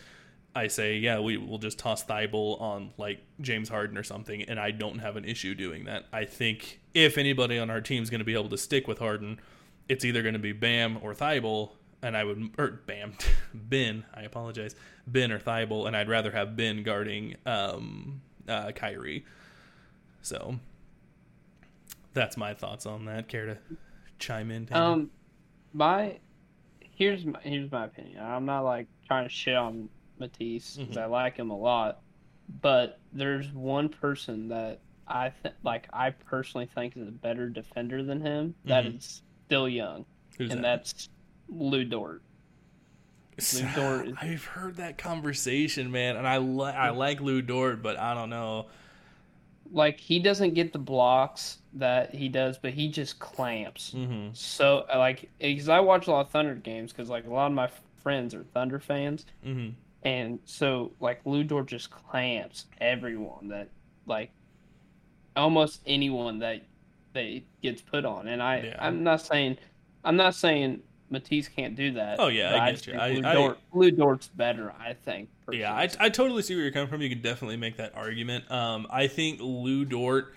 [0.54, 4.58] I say, yeah, we will just toss Thybulle on like James Harden or something, and
[4.58, 6.06] I don't have an issue doing that.
[6.12, 8.98] I think if anybody on our team is going to be able to stick with
[8.98, 9.40] Harden,
[9.88, 11.70] it's either going to be Bam or Thybulle,
[12.02, 13.14] and I would or Bam,
[13.54, 14.04] Ben.
[14.14, 14.74] I apologize,
[15.06, 19.24] Ben or Thybulle, and I'd rather have Ben guarding um, uh, Kyrie.
[20.22, 20.58] So
[22.14, 23.28] that's my thoughts on that.
[23.28, 23.58] Care to
[24.18, 24.68] chime in?
[24.72, 25.10] Um,
[25.72, 26.18] my
[26.80, 28.22] here's my here's my opinion.
[28.22, 29.88] I'm not like trying to shit on
[30.20, 31.00] Matisse because Mhm.
[31.02, 32.00] I like him a lot,
[32.60, 35.88] but there's one person that I th- like.
[35.92, 38.54] I personally think is a better defender than him.
[38.66, 38.98] That Mhm.
[38.98, 40.04] is still young,
[40.36, 40.84] Who's and that?
[40.84, 41.08] that's
[41.48, 42.22] Lu Dort.
[43.54, 47.82] Lu Dort is- I've heard that conversation, man, and I li- I like Lu Dort,
[47.82, 48.66] but I don't know.
[49.70, 53.92] Like he doesn't get the blocks that he does, but he just clamps.
[53.94, 54.30] Mm-hmm.
[54.32, 57.52] So like, because I watch a lot of Thunder games, because like a lot of
[57.52, 57.68] my
[58.02, 59.24] friends are Thunder fans.
[59.44, 59.70] Mm-hmm.
[60.02, 63.68] And so, like, Lu Dort just clamps everyone that,
[64.06, 64.30] like,
[65.36, 66.62] almost anyone that
[67.14, 68.28] that gets put on.
[68.28, 68.76] And I, Yeah.
[68.78, 69.56] I'm not saying,
[70.04, 72.20] I'm not saying Matisse can't do that.
[72.20, 72.92] Oh, yeah, I get just you.
[72.92, 75.30] think I- Lu, I- Dort's better, I think.
[75.50, 75.88] Yeah, I.
[75.98, 77.00] I totally see where you're coming from.
[77.00, 78.48] You can definitely make that argument.
[78.50, 80.34] Um, I think Lu Dort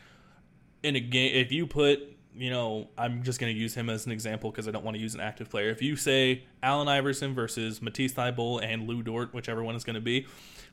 [0.82, 2.00] in a game, if you put,
[2.36, 4.96] you know, I'm just going to use him as an example because I don't want
[4.96, 5.70] to use an active player.
[5.70, 9.96] If you say Allen Iverson versus Matisse Thybulle and Lu Dort, whichever one is going
[9.96, 10.26] to be,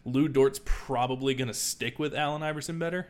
[0.05, 3.09] Lu Dort's probably going to stick with Allen Iverson better.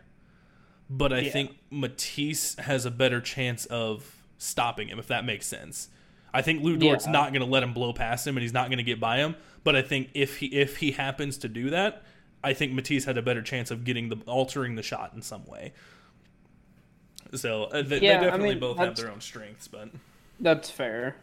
[0.91, 1.31] But I Yeah.
[1.33, 5.89] think Matisse has a better chance of stopping him, if that makes sense.
[6.33, 7.13] I think Lu Dort's Yeah.
[7.13, 9.19] not going to let him blow past him, and he's not going to get by
[9.19, 9.35] him.
[9.65, 12.03] But I think if he if he happens to do that,
[12.43, 15.45] I think Matisse had a better chance of getting the altering the shot in some
[15.45, 15.73] way.
[17.35, 19.89] So uh, they, Yeah, they definitely mean, both have their own strengths, but
[20.41, 21.17] That's fair.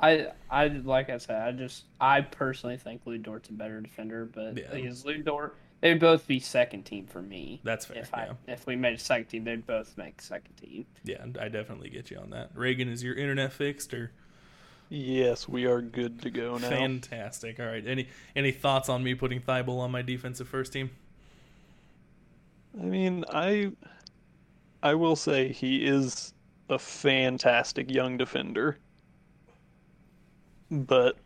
[0.00, 4.24] I, I like I said, I just, I personally think Lu Dort's a better defender,
[4.32, 4.68] but Yeah.
[4.72, 7.60] because Lu Dort, they'd both be second team for me.
[7.64, 7.98] that's fair.
[7.98, 8.32] If yeah.
[8.48, 10.86] I, if we made a second team, they'd both make second team.
[11.04, 12.50] yeah, I definitely get you on that.
[12.54, 14.10] Reagan, is your internet fixed or
[14.94, 16.68] Yes, we are good to go now.
[16.68, 17.58] fantastic?
[17.58, 20.90] All right, any any thoughts on me putting Thybulle on my defensive first team?
[22.78, 23.72] I mean, I
[24.82, 26.34] I will say he is
[26.68, 28.78] a fantastic young defender.
[30.70, 31.16] But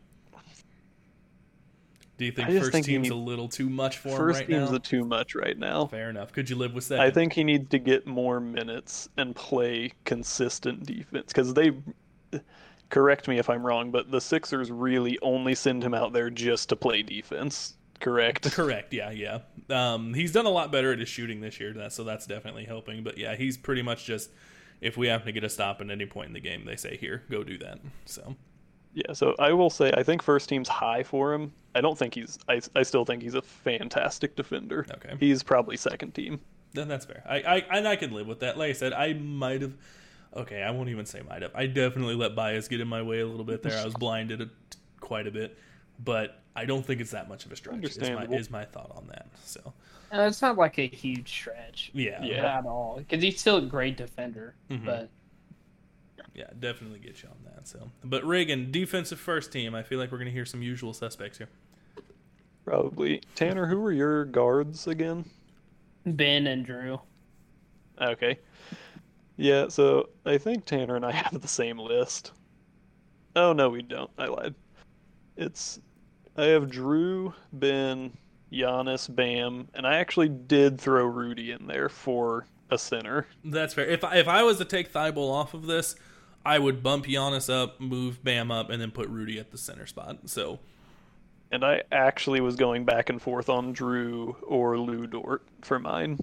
[2.19, 4.59] Do you think first think team's need- a little too much for first him right
[4.59, 4.77] team's now?
[4.77, 5.87] a too much right now.
[5.87, 6.33] Fair enough.
[6.33, 7.01] Could you live with that?
[7.01, 11.73] I think he needs to get more minutes and play consistent defense because they.
[12.89, 16.69] Correct me if I'm wrong, but the Sixers really only send him out there just
[16.69, 17.77] to play defense.
[18.01, 18.51] Correct.
[18.53, 18.93] Correct.
[18.93, 19.39] Yeah, yeah.
[19.71, 22.65] Um, he's done a lot better at his shooting this year, that, so that's definitely
[22.65, 23.03] helping.
[23.03, 24.31] But yeah, he's pretty much just
[24.81, 26.97] if we happen to get a stop at any point in the game, they say
[26.97, 27.79] here, go do that.
[28.05, 28.37] So
[28.95, 31.53] Yeah, so I will say I think first team's high for him.
[31.75, 32.39] I don't think he's.
[32.49, 34.87] I, I still think he's a fantastic defender.
[34.91, 35.15] Okay.
[35.21, 36.41] He's probably second team.
[36.73, 37.23] then that's fair.
[37.29, 38.57] I, I and I can live with that.
[38.59, 39.75] Like I said, I might have.
[40.35, 41.53] Okay, I won't even say might have.
[41.55, 43.79] I definitely let bias get in my way a little bit there.
[43.79, 44.49] I was blinded a,
[45.01, 45.59] quite a bit,
[46.03, 47.85] but I don't think it's that much of a stretch.
[47.85, 49.27] Is my, is my thought on that.
[49.45, 49.73] So
[50.11, 52.59] And it's not like a huge stretch yeah, Yeah.
[52.59, 54.55] at all because he's still a great defender.
[54.71, 54.85] Mhm.
[54.85, 55.11] But
[56.35, 57.69] Yeah, definitely get you on that.
[57.69, 59.75] So, but Reagan, defensive first team.
[59.75, 61.49] I feel like we're gonna hear some usual suspects here.
[62.65, 63.21] Probably.
[63.35, 65.25] Tanner, who were your guards again?
[66.05, 67.01] Ben and Jrue,
[68.01, 68.39] Okay.
[69.37, 72.33] Yeah, so I think Tanner and I have the same list.
[73.35, 74.11] Oh no, we don't.
[74.19, 74.55] I lied.
[75.37, 75.81] It's
[76.37, 78.13] I have Jrue, Ben,
[78.53, 83.27] Giannis, Bam, and I actually did throw Rudy in there for a center.
[83.45, 83.87] That's fair.
[83.87, 85.97] If I, if I was to take Thybulle off of this,
[86.45, 89.87] I would bump Giannis up, move Bam up, and then put Rudy at the center
[89.87, 90.19] spot.
[90.29, 90.59] So
[91.51, 96.19] And I actually was going back and forth on Jrue or Lu Dort for mine.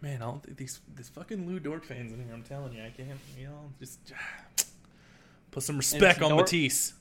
[0.00, 2.32] man, all these these fucking Lu Dort fans in here.
[2.32, 3.18] I'm telling you, I can't.
[3.38, 3.98] You know, just
[5.50, 6.94] put some respect on Dort- Matisse.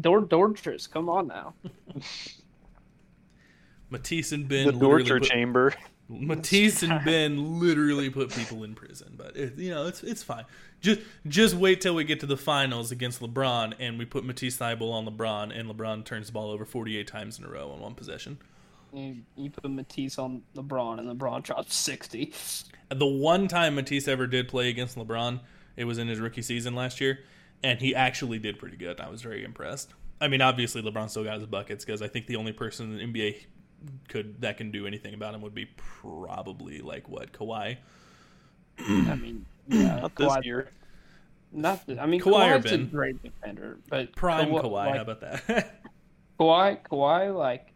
[0.00, 1.54] Dort Dortress, come on now.
[3.90, 4.66] Matisse and Ben.
[4.66, 5.74] the literally torture put- chamber.
[6.10, 10.44] Matisse and Ben literally put people in prison, but it, you know it's it's fine.
[10.80, 14.56] Just just wait till we get to the finals against LeBron, and we put Matisse
[14.56, 17.80] Thybulle on LeBron, and LeBron turns the ball over 48 times in a row in
[17.80, 18.38] one possession.
[18.90, 22.32] You, you put Matisse on LeBron, and LeBron drops sixty.
[22.88, 25.40] The one time Matisse ever did play against LeBron,
[25.76, 27.18] it was in his rookie season last year,
[27.62, 29.00] and he actually did pretty good.
[29.00, 29.94] I was very impressed.
[30.20, 33.12] I mean, obviously LeBron still got his buckets because I think the only person in
[33.12, 33.36] the NBA
[34.08, 37.76] could that can do anything about him would be probably like what Kawhi.
[38.80, 40.70] I mean, yeah, Not this Kawhi- year.
[41.52, 41.86] Not.
[41.86, 42.88] th- I mean, Kawhi or Kawhi's a Ben?
[42.88, 45.82] great defender, but Prime Kawhi, Kawhi, like, how about that?
[46.40, 47.72] Kawhi, Kawhi, like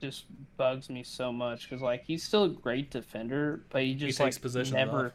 [0.00, 0.24] just
[0.56, 4.36] bugs me so much because like he's still a great defender, but he just takes
[4.36, 5.12] like possessions never, off.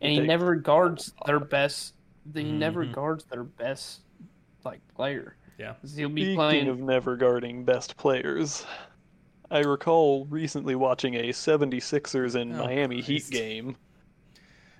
[0.00, 1.94] and He he never guards their best.
[2.34, 2.92] He never Mhm.
[2.92, 4.00] guards their best
[4.64, 5.36] like player.
[5.58, 5.74] Yeah.
[5.94, 6.68] He'll be Speaking playing.
[6.68, 8.64] of never guarding best players,
[9.50, 13.76] I recall recently watching a 76ers and Oh, Miami Heat game,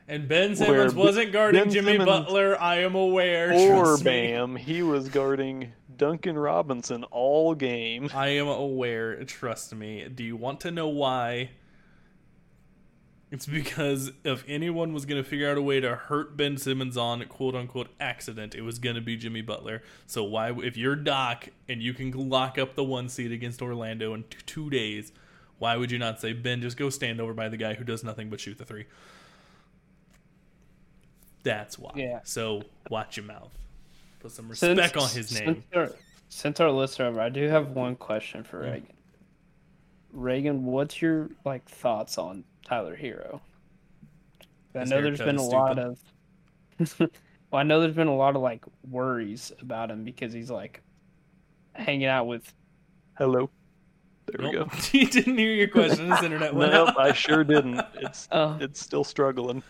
[0.08, 2.60] And Ben Simmons wasn't guarding Ben Jimmy Simmons- Butler.
[2.60, 3.52] I am aware.
[3.52, 4.10] or trust me.
[4.10, 8.10] Bam, he was guarding Duncan Robinson all game.
[8.14, 9.22] I am aware.
[9.24, 10.08] Trust me.
[10.12, 11.50] Do you want to know why?
[13.32, 16.96] It's because if anyone was going to figure out a way to hurt Ben Simmons
[16.96, 19.82] on quote unquote accident, it was going to be Jimmy Butler.
[20.06, 24.14] So why, if you're Doc and you can lock up the one seed against Orlando
[24.14, 25.12] in t- two days,
[25.60, 26.60] why would you not say Ben?
[26.60, 28.86] Just go stand over by the guy who does nothing but shoot the three.
[31.42, 31.92] That's why.
[31.94, 32.20] Yeah.
[32.24, 33.50] So watch your mouth.
[34.18, 35.54] Put some Since- respect on his name.
[35.54, 35.90] Since our,
[36.28, 38.72] since our lists are over, I do have one question for Yeah.
[38.72, 38.92] Reagan.
[40.12, 43.40] Reagan, what's your like thoughts on Tyler Herro?
[44.74, 45.98] I His know there's been a is lot of.
[46.98, 47.10] well,
[47.52, 50.82] I know there's been a lot of like worries about him because he's like
[51.74, 52.52] hanging out with.
[53.18, 53.50] Hello.
[54.26, 54.64] There we go.
[54.92, 56.10] he didn't hear your question.
[56.10, 56.94] His internet went Nope.
[56.98, 57.80] I sure didn't.
[57.94, 59.62] It's Oh, it's still struggling.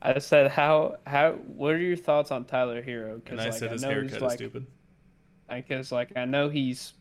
[0.00, 3.20] I said how how what are your thoughts on Tyler Herro?
[3.26, 4.66] And I like, said his know he's, haircut is like, stupid.
[5.48, 6.92] because like I know he's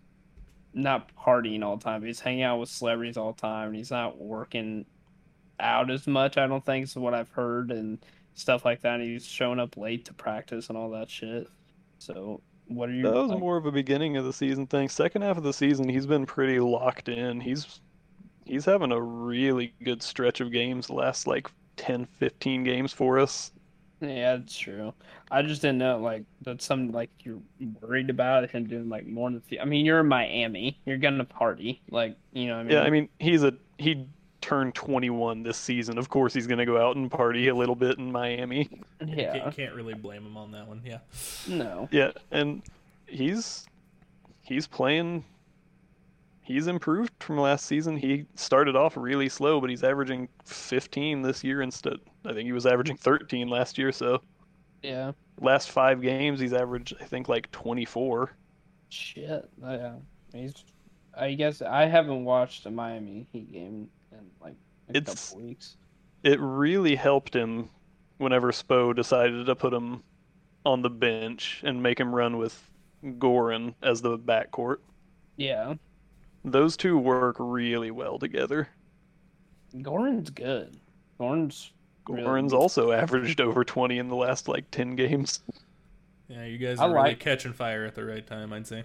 [0.74, 2.02] not partying all the time.
[2.02, 4.86] But he's hanging out with celebrities all the time, and he's not working
[5.60, 6.38] out as much.
[6.38, 8.00] I don't think is what I've heard and
[8.34, 9.00] stuff like that.
[9.00, 11.48] And he's showing up late to practice and all that shit.
[12.00, 13.04] So what are you?
[13.04, 14.90] That was like- more of a beginning of the season thing.
[14.90, 17.40] Second half of the season, he's been pretty locked in.
[17.40, 17.80] He's
[18.46, 23.20] he's having a really good stretch of games the last like 10, 15 games for
[23.20, 23.52] us.
[24.04, 24.94] Yeah, that's true.
[25.32, 27.40] I just didn't know like that's something like you're
[27.82, 29.42] worried about him doing like more than.
[29.62, 30.80] I mean, you're in Miami.
[30.86, 32.58] You're gonna party, like you know.
[32.58, 34.06] What I mean, Yeah, I mean, he's a he
[34.42, 35.98] turned 21 this season.
[35.98, 38.70] Of course, he's going to go out and party a little bit in Miami.
[39.06, 40.82] yeah, Can't, can't really blame him on that one.
[40.86, 41.00] Yeah.
[41.48, 42.62] no, Yeah, and
[43.08, 43.66] he's
[44.42, 45.24] he's playing
[46.44, 47.98] he's improved from last season.
[47.98, 51.98] He started off really slow, but he's averaging 15 this year instead.
[52.26, 54.22] I think he was averaging 13 last year, so
[54.82, 55.12] yeah.
[55.42, 58.32] last 5 games he's averaged I think like 24.
[58.90, 59.50] Shit.
[59.64, 59.94] Oh, yeah.
[60.34, 60.54] He's.
[61.16, 64.56] I guess I haven't watched a Miami Heat game in like
[64.90, 65.78] a It's- couple weeks.
[66.24, 67.70] It really helped him
[68.18, 70.02] whenever Spo decided to put him
[70.66, 72.70] on the bench and make him run with
[73.04, 74.78] Goran as the backcourt.
[75.36, 75.74] Yeah.
[76.44, 78.70] Those two work really well together.
[79.82, 80.80] Goran's good.
[81.20, 81.72] Goran's
[82.08, 82.24] Really?
[82.24, 85.42] Goran's also averaged over 20 in the last like 10 games.
[86.28, 88.84] Yeah, you guys I are really catching fire at the right time, I'd say.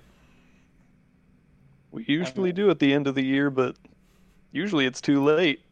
[1.91, 3.77] We usually do at the end of the year, but
[4.53, 5.63] usually it's too late.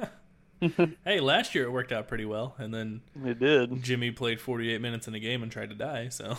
[1.04, 3.82] hey, last year it worked out pretty well, and then It did.
[3.82, 6.08] Jimmy played 48 minutes in a game and tried to die.
[6.08, 6.36] So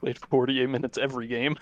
[0.00, 1.56] Played 48 minutes every game.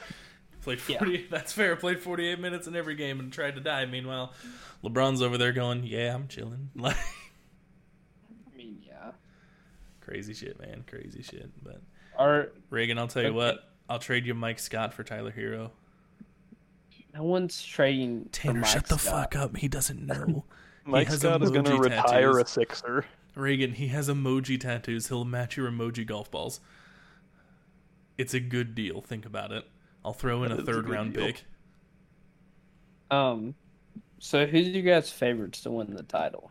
[0.63, 0.99] Played Yeah.
[0.99, 1.27] 40.
[1.31, 1.77] That's fair.
[1.77, 3.85] Played 48 minutes in every game and tried to die.
[3.87, 4.33] Meanwhile,
[4.83, 9.11] LeBron's over there going, "Yeah, I'm chilling." Like I mean, yeah.
[10.01, 10.85] crazy shit, man.
[10.89, 11.51] Crazy shit.
[11.63, 11.81] But
[12.19, 13.37] Are Reagan, I'll tell you Okay.
[13.37, 13.69] what.
[13.89, 15.71] I'll trade you Mike Scott for Tyler Herro.
[17.13, 18.25] no one's trading.
[18.25, 19.33] for Tanner, Mike shut the Scott.
[19.33, 19.57] fuck up.
[19.57, 20.45] He doesn't know.
[20.85, 22.47] Mike has Scott is going to retire a.
[22.47, 23.05] Sixer.
[23.35, 25.09] Reagan, he has emoji tattoos.
[25.09, 26.61] He'll match your emoji golf balls.
[28.19, 29.01] It's a good deal.
[29.01, 29.65] Think about it.
[30.05, 31.27] I'll throw in a is a third good round deal.
[31.27, 31.45] pick.
[33.11, 33.55] Um.
[34.19, 36.51] So who's your guys' favorites to win the title?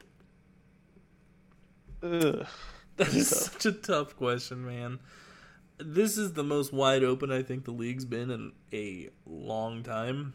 [2.03, 2.45] Ugh.
[2.97, 3.53] That is tough.
[3.53, 4.99] such a tough question, man.
[5.77, 10.33] This is the most wide open I think the league's been in a long time.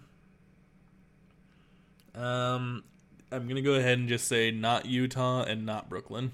[2.14, 2.82] Um,
[3.30, 6.32] I'm gonna go ahead and just say not Utah and not Brooklyn.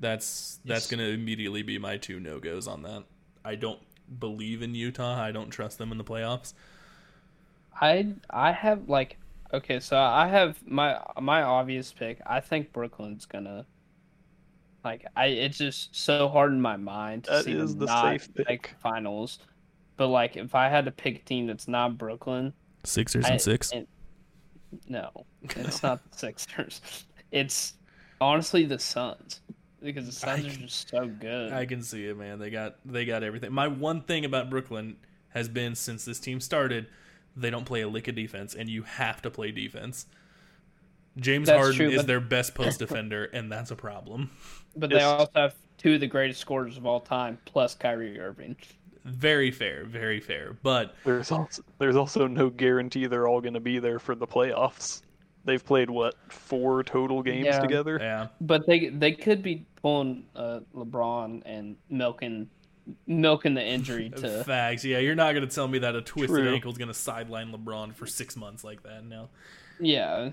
[0.00, 0.90] That's that's Yes.
[0.90, 3.04] gonna immediately be my two no goes on that.
[3.44, 3.80] I don't
[4.18, 5.20] believe in Utah.
[5.20, 6.52] I don't trust them in the playoffs.
[7.80, 9.18] I I have like
[9.52, 12.20] okay, so I have my my obvious pick.
[12.26, 13.66] I think Brooklyn's gonna
[14.84, 17.86] like I it's just so hard in my mind to That see is them the
[17.86, 18.74] not safe make pick.
[18.82, 19.38] finals.
[19.96, 22.52] But like if I had to pick a team that's not Brooklyn,
[22.84, 23.72] Sixers I- and six.
[23.72, 23.86] and-
[24.88, 25.08] no,
[25.42, 26.80] it's not the Sixers.
[27.30, 27.74] It's
[28.20, 29.40] honestly the Suns
[29.84, 31.52] because the Suns I- are just so good.
[31.52, 32.38] I can see it, man.
[32.38, 33.52] They got they got everything.
[33.52, 34.96] My one thing about Brooklyn
[35.30, 36.86] has been since this team started,
[37.36, 40.06] they don't play a lick of defense, and you have to play defense.
[41.16, 44.30] James That's Harden true, is but- their best post defender, and that's a problem.
[44.76, 48.56] but they also have two of the greatest scorers of all time, plus Kyrie Irving.
[49.04, 50.56] Very fair, very fair.
[50.62, 54.26] But There's also there's also no guarantee they're all going to be there for the
[54.26, 55.02] playoffs.
[55.44, 57.60] They've played what four total games Yeah.
[57.60, 57.98] together.
[58.00, 62.48] yeah, But they they could be pulling uh, LeBron and milking
[63.06, 64.44] milking the injury to.
[64.44, 64.84] facts.
[64.84, 66.54] Yeah, you're not gonna tell me that a twisted True.
[66.54, 69.04] ankle is gonna sideline LeBron for six months like that.
[69.04, 69.28] No.
[69.80, 70.30] Yeah,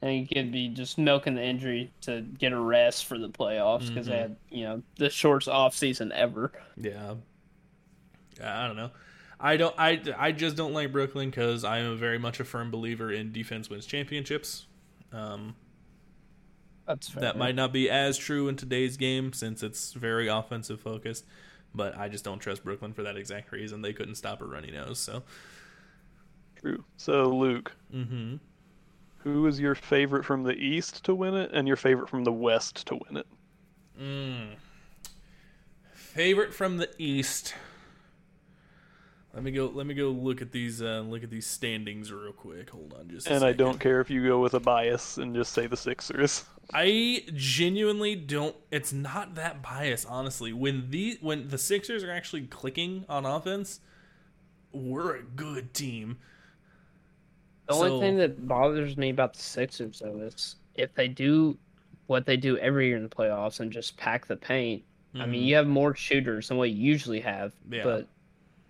[0.00, 3.88] and he could be just milking the injury to get a rest for the playoffs
[3.88, 4.18] because they Mhm.
[4.22, 6.52] had you know the shortest off season ever.
[6.76, 7.14] Yeah.
[8.38, 8.90] Yeah, I don't know.
[9.40, 9.74] I don't.
[9.78, 13.32] I, I just don't like Brooklyn because I am very much a firm believer in
[13.32, 14.66] defense wins championships.
[15.12, 15.54] Um,
[16.86, 17.20] That's fair.
[17.22, 21.24] that might not be as true in today's game since it's very offensive focused,
[21.74, 23.82] but I just don't trust Brooklyn for that exact reason.
[23.82, 24.98] They couldn't stop a runny nose.
[24.98, 25.22] So,
[26.60, 26.84] True.
[26.96, 28.36] So Luke, hmm
[29.18, 32.32] who is your favorite from the East to win it, and your favorite from the
[32.32, 33.26] West to win it?
[34.00, 34.48] mm.
[35.92, 37.54] favorite from the East.
[39.38, 39.66] Let me go.
[39.72, 40.82] Let me go look at these.
[40.82, 42.70] Uh, look at these standings real quick.
[42.70, 43.28] Hold on, just.
[43.28, 46.44] And I don't care if you go with a bias and just say the Sixers.
[46.74, 48.56] I genuinely don't.
[48.72, 50.52] It's not that biased, honestly.
[50.52, 53.78] When the when the Sixers are actually clicking on offense,
[54.72, 56.18] we're a good team.
[57.68, 61.56] The only So- thing that bothers me about the Sixers though is if they do
[62.08, 64.82] what they do every year in the playoffs and just pack the paint.
[65.14, 65.46] I mean, Mhm.
[65.46, 67.84] you have more shooters than what you usually have, Yeah.
[67.84, 68.08] but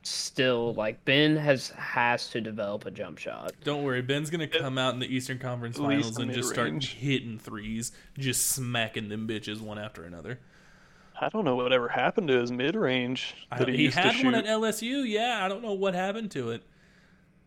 [0.08, 3.52] still, like Ben has has to develop a jump shot.
[3.64, 6.48] Don't worry, Ben's gonna come out in the Eastern Conference At least Finals and just
[6.50, 10.38] start hitting threes, just smacking them bitches one after another.
[11.20, 14.24] I don't know whatever happened to his mid range he, he used had to shoot.
[14.26, 15.04] one at LSU.
[15.08, 16.62] Yeah, I don't know what happened to it.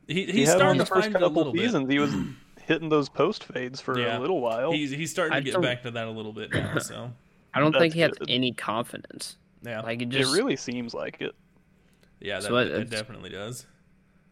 [0.07, 1.61] He, he's he had one starting the to first find it a couple little bit.
[1.61, 1.89] seasons.
[1.89, 2.13] He was
[2.63, 4.17] hitting those post fades for Yeah.
[4.17, 4.71] a little while.
[4.73, 6.77] He's he's starting to get back to that a little bit now.
[6.79, 7.11] So
[7.53, 8.29] I don't think he has good.
[8.29, 9.37] any confidence.
[9.63, 11.33] yeah, Like it it just really seems like it.
[12.21, 13.65] Yeah, that, So it- it definitely does.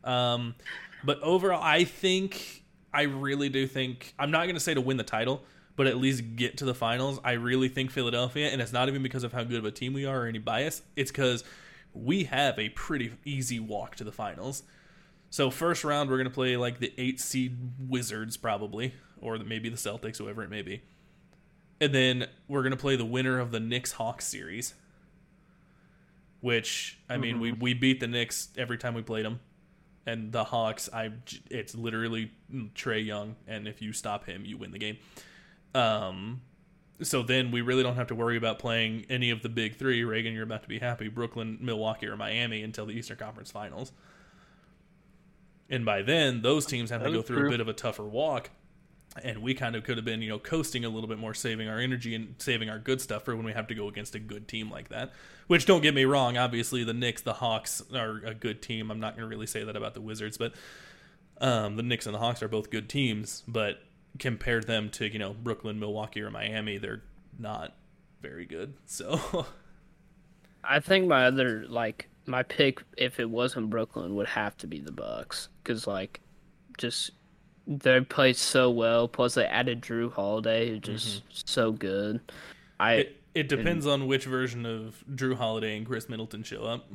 [0.03, 0.55] Um,
[1.03, 2.63] but overall, I think
[2.93, 5.43] I really do think I'm not going to say to win the title,
[5.75, 7.19] but at least get to the finals.
[7.23, 9.93] I really think Philadelphia, and it's not even because of how good of a team
[9.93, 10.81] we are or any bias.
[10.95, 11.43] It's because
[11.93, 14.63] we have a pretty easy walk to the finals.
[15.29, 19.69] So first round, we're going to play like the eight seed Wizards probably, or maybe
[19.69, 20.81] the Celtics, whoever it may be,
[21.81, 24.73] and then we're going to play the winner of the Knicks Hawks series
[26.41, 29.39] which I mean we we beat the Knicks every time we played them,
[30.05, 31.11] and the Hawks I
[31.49, 34.97] it's literally Trae Young, and if you stop him, you win the game.
[35.75, 36.41] Um,
[37.01, 40.03] so then we really don't have to worry about playing any of the big three.
[40.03, 41.07] Reagan, you're about to be happy.
[41.07, 43.91] Brooklyn, Milwaukee, or Miami until the Eastern Conference Finals.
[45.69, 48.49] And by then, those teams have to go through a bit of a tougher walk
[49.23, 51.67] and we kind of could have been you know coasting a little bit more saving
[51.67, 54.19] our energy and saving our good stuff for when we have to go against a
[54.19, 55.11] good team like that.
[55.47, 58.91] Which don't get me wrong obviously the Knicks the Hawks are a good team.
[58.91, 60.53] I'm not going to really say that about the Wizards but
[61.41, 63.43] um, the Knicks and the Hawks are both good teams.
[63.47, 63.79] But
[64.17, 67.03] compare them to you know Brooklyn Milwaukee or Miami they're
[67.37, 67.75] not
[68.21, 68.73] very good.
[68.85, 69.45] So
[70.63, 74.79] I think my other like my pick if it wasn't Brooklyn would have to be
[74.79, 75.49] the Bucks.
[75.63, 76.21] Because like
[76.77, 77.11] just
[77.69, 79.07] they played so well.
[79.07, 82.19] Plus they added Jrue Holiday, who's just so good.
[82.79, 86.85] I it, it depends on which version of Jrue Holiday and Khris Middleton show up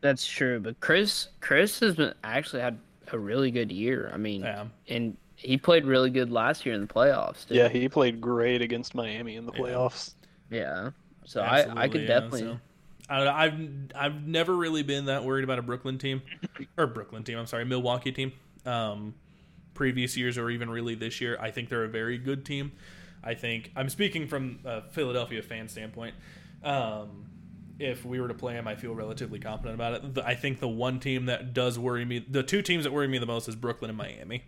[0.00, 2.78] that's true, but Khris Khris has been actually had
[3.12, 4.10] a really good year.
[4.12, 7.46] I mean, yeah and he played really good last year in the playoffs.
[7.46, 7.54] Too.
[7.54, 9.60] Yeah, he played great against Miami in the Yeah.
[9.60, 10.14] playoffs.
[10.50, 10.90] yeah.
[11.24, 12.40] So I I could yeah, definitely.
[12.40, 12.58] so.
[13.08, 16.22] I, don't know, I've I've never really been that worried about a Brooklyn team
[16.76, 17.38] or Brooklyn team.
[17.38, 18.32] I'm sorry, Milwaukee team.
[18.64, 19.14] Um,
[19.76, 22.72] previous years or even really this year, I think they're a very good team.
[23.22, 26.14] I think I'm speaking from a Philadelphia fan standpoint.
[26.64, 27.26] Um,
[27.78, 30.14] if we were to play them, I feel relatively confident about it.
[30.14, 33.06] The- I think the one team that does worry me, the two teams that worry
[33.08, 34.44] me the most, is Brooklyn and Miami,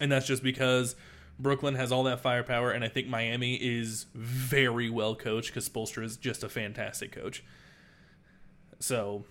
[0.00, 0.94] and that's just because
[1.38, 6.04] Brooklyn has all that firepower, and I think Miami is very well coached because Spoelstra
[6.04, 7.42] is just a fantastic coach.
[8.78, 9.24] So,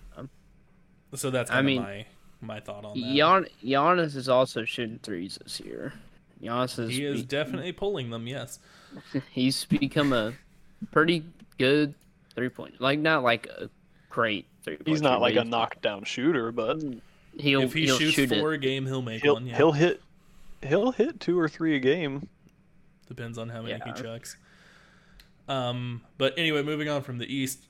[1.14, 2.06] so that's I kind of mean, my
[2.40, 3.14] my thought on that.
[3.14, 5.94] Gian, Giannis is also shooting threes this year.
[6.42, 8.26] Giannis is, he is be- definitely pulling them.
[8.26, 8.58] Yes,
[9.30, 10.32] he's become a
[10.90, 11.24] pretty
[11.58, 11.94] good
[12.34, 12.80] three point.
[12.80, 13.70] Like not like a
[14.10, 14.88] great three point.
[14.88, 16.82] He's not like a knockdown shooter, but
[17.38, 18.56] He'll if he he'll shoots shoot four it.
[18.56, 19.46] a game, he'll make he'll one.
[19.46, 20.02] Yeah, he'll hit
[20.62, 22.28] he'll hit two or three a game.
[23.08, 23.94] depends on how many Yeah.
[23.94, 24.36] he chucks.
[25.48, 27.66] Um, but anyway, moving on from the East,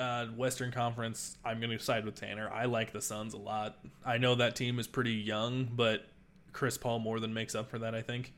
[0.00, 2.50] uh, Western Conference, I'm going to side with Tanner.
[2.50, 3.78] I like the Suns a lot.
[4.04, 6.06] I know that team is pretty young, but
[6.52, 7.94] Chris Paul more than makes up for that.
[7.94, 8.32] I think.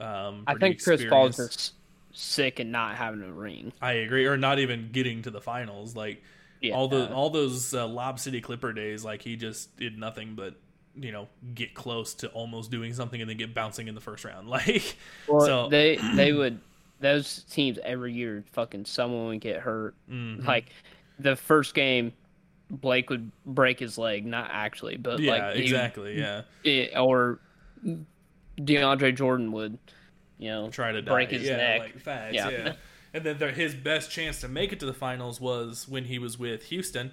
[0.00, 1.58] Um, I think Chris Paul's experienced.
[1.58, 1.74] just
[2.12, 3.72] sick and not having a ring.
[3.80, 5.94] I agree, or not even getting to the finals.
[5.94, 6.22] Like
[6.60, 6.74] Yeah.
[6.74, 10.56] all the all those uh, Lob City Clipper days, like he just did nothing but
[10.98, 14.24] you know get close to almost doing something and then get bouncing in the first
[14.24, 14.48] round.
[14.56, 14.96] Like
[15.28, 16.60] Well, so, they they would
[17.00, 19.94] those teams every year fucking someone would get hurt.
[20.10, 20.44] mhm.
[20.46, 20.70] Like
[21.18, 22.12] the first game,
[22.70, 26.42] Blake would break his leg, not actually, but yeah, like he- exactly, yeah.
[26.64, 27.40] it- or
[28.58, 29.78] DeAndre Jordan would,
[30.38, 31.36] you know, Try to break die.
[31.36, 31.80] his yeah, neck.
[31.80, 32.48] like facts, yeah.
[32.48, 32.72] Yeah.
[33.14, 36.18] And then the, his best chance to make it to the finals was when he
[36.18, 37.12] was with Houston,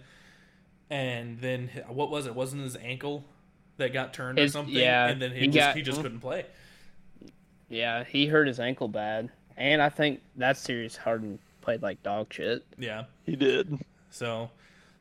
[0.90, 2.36] and then what was it?
[2.36, 3.24] Wasn't his ankle
[3.78, 4.74] that got turned or something?
[4.76, 6.46] yeah, and then he, he just got- he just couldn't play.
[7.70, 12.34] Yeah, he hurt his ankle bad, and I think that series Harden played like dog
[12.34, 12.66] shit.
[12.78, 13.80] Yeah, He did.
[14.10, 14.52] So,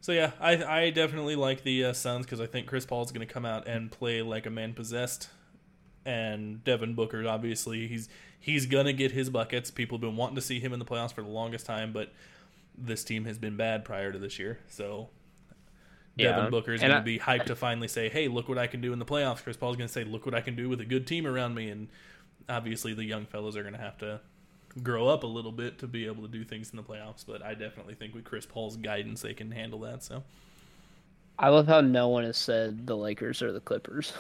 [0.01, 3.13] so yeah, I I definitely like the uh, Suns because I think Chris Paul is
[3.13, 5.29] going to come out and play like a man possessed,
[6.05, 8.09] and Devin Booker obviously he's
[8.41, 9.71] he's gonna get his buckets.
[9.71, 12.13] People have been wanting to see him in the playoffs for the longest time, but
[12.77, 15.09] this team has been bad prior to this year, so.
[16.19, 18.67] Devin Yeah, Booker is going to be hyped to finally say, "Hey, look what I
[18.67, 20.69] can do in the playoffs." Chris Paul's going to say, "Look what I can do
[20.69, 21.89] with a good team around me," and
[22.51, 24.21] obviously the young fellas are going to have to
[24.83, 27.25] grow up a little bit to be able to do things in the playoffs.
[27.27, 30.03] But I definitely think with Chris Paul's guidance, they can handle that.
[30.03, 30.23] So
[31.39, 34.13] I love how no one has said the Lakers or the Clippers.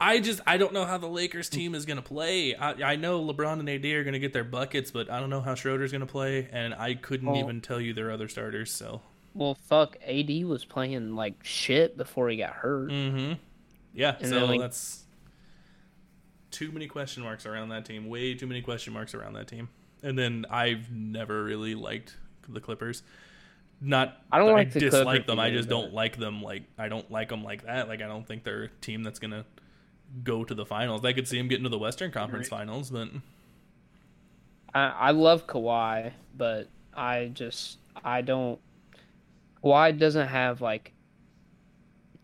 [0.00, 2.56] I just I don't know how the Lakers team is going to play.
[2.56, 5.30] I, I know LeBron and AD are going to get their buckets, but I don't
[5.30, 8.26] know how Schroeder's going to play, and I couldn't Well- even tell you their other
[8.26, 8.72] starters.
[8.72, 9.00] So
[9.34, 12.90] Well, fuck, AD was playing like shit before he got hurt.
[12.90, 13.34] mm-hmm.
[13.94, 15.04] yeah, And so then, like- that's
[16.50, 18.08] too many question marks around that team.
[18.08, 19.68] Way too many question marks around that team.
[20.02, 22.16] And then I've never really liked
[22.48, 23.02] the Clippers.
[23.80, 25.40] Not I don't that like the dislike Clippers them.
[25.40, 26.42] I just but- don't like them.
[26.42, 27.88] Like I don't like them like that.
[27.88, 29.44] Like I don't think they're a team that's gonna
[30.24, 31.04] go to the finals.
[31.04, 33.08] I could see them getting to the Western Conference Finals, but
[34.74, 38.58] I, I love Kawhi, but I just I don't.
[39.64, 40.92] Kawhi doesn't have like.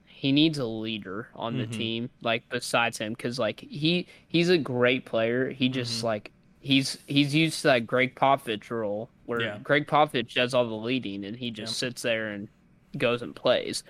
[0.06, 1.72] He needs a leader on the Mhm.
[1.72, 5.50] team, like besides him, because like he he's a great player.
[5.50, 6.04] He just Mhm.
[6.04, 6.32] like
[6.68, 9.58] he's he's used to that Gregg Popovich role where Yeah.
[9.62, 11.90] Gregg Popovich does all the leading and he just Yep.
[11.92, 12.48] sits there and
[12.96, 13.82] goes and plays.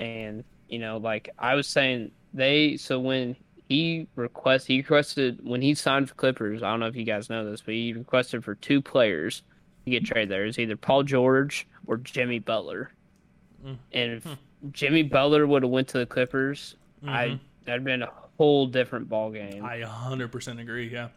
[0.00, 3.36] And you know, like I was saying, they so when
[3.68, 6.62] he request he requested when he signed for Clippers.
[6.62, 9.42] I don't know if you guys know this, but he requested for two players
[9.84, 10.44] to get traded there.
[10.44, 12.90] It's either Paul George or Jimmy Butler.
[13.64, 13.78] Mm.
[13.92, 14.26] And if
[14.72, 16.74] Jimmy Butler would have went to the Clippers,
[17.06, 17.40] I Mhm.
[17.64, 19.64] that'd been a whole different ball game.
[19.64, 20.88] I 100% agree.
[20.88, 21.08] Yeah.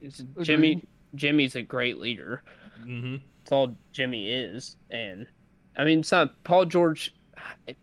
[0.00, 0.82] It's- Jimmy
[1.14, 2.42] Jimmy's a great leader.
[2.82, 5.26] hmm That's all Jimmy is, and
[5.76, 7.14] I mean, it's not Paul George.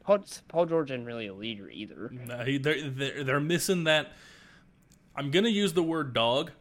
[0.04, 2.10] Paul, Paul George isn't really a leader either.
[2.12, 4.12] No, he- they're, they're they're missing that.
[5.16, 6.52] I'm gonna use the word dog,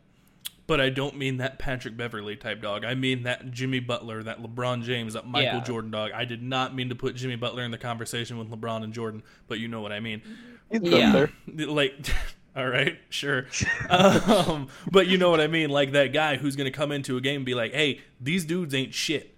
[0.67, 2.85] but I don't mean that Patrick Beverley type dog.
[2.85, 5.65] I mean that Jimmy Butler, that LeBron James, that Michael Yeah.
[5.65, 6.13] Jordan dog.
[6.15, 9.23] I did not mean to put Jimmy Butler in the conversation with LeBron and Jordan,
[9.47, 10.23] but you know what I mean.
[10.71, 11.09] He's Yeah.
[11.15, 11.67] up there.
[11.67, 11.95] Like,
[12.57, 13.47] all right, sure,
[13.91, 15.71] um, but you know what I mean.
[15.71, 18.75] Like that guy who's gonna come into a game and be like, "Hey, these dudes
[18.75, 19.37] ain't shit.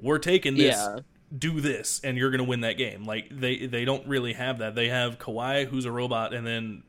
[0.00, 0.98] We're taking this." Yeah.
[1.36, 3.04] do this and you're going to win that game.
[3.04, 4.74] Like they they don't really have that.
[4.74, 6.82] They have Kawhi who's a robot and then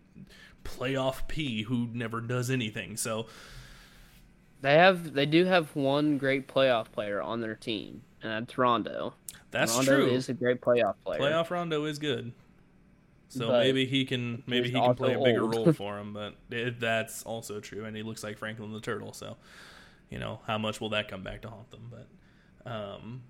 [0.63, 2.95] playoff P who never does anything.
[2.95, 3.25] So
[4.61, 9.13] They have they do have one great playoff player on their team, and that's Rondo.
[9.51, 10.05] that's Rondo true.
[10.07, 11.19] is a great playoff player.
[11.19, 12.31] playoff Rondo is good.
[13.29, 15.55] So But maybe he can maybe he can play a bigger old.
[15.55, 19.13] role for him, but it, that's also true and he looks like Franklin the Turtle,
[19.13, 19.37] so
[20.09, 23.21] you know, how much will that come back to haunt them, but um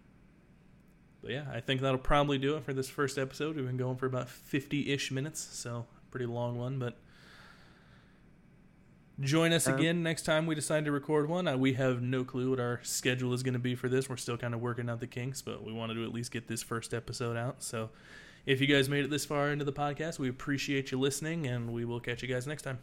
[1.22, 3.58] but yeah, I think that'll probably do it for this first episode.
[3.58, 6.98] We've been going for about 50-ish minutes, so pretty long one, but
[9.20, 11.46] Join us Uh, again next time we decide to record one.
[11.46, 14.08] Uh, we have no clue what our schedule is going to be for this.
[14.08, 16.48] We're still kind of working out the kinks, but we wanted to at least get
[16.48, 17.62] this first episode out.
[17.62, 17.90] So
[18.50, 21.72] if you guys made it this far into the podcast, we appreciate you listening, and
[21.72, 22.80] we will catch you guys next time.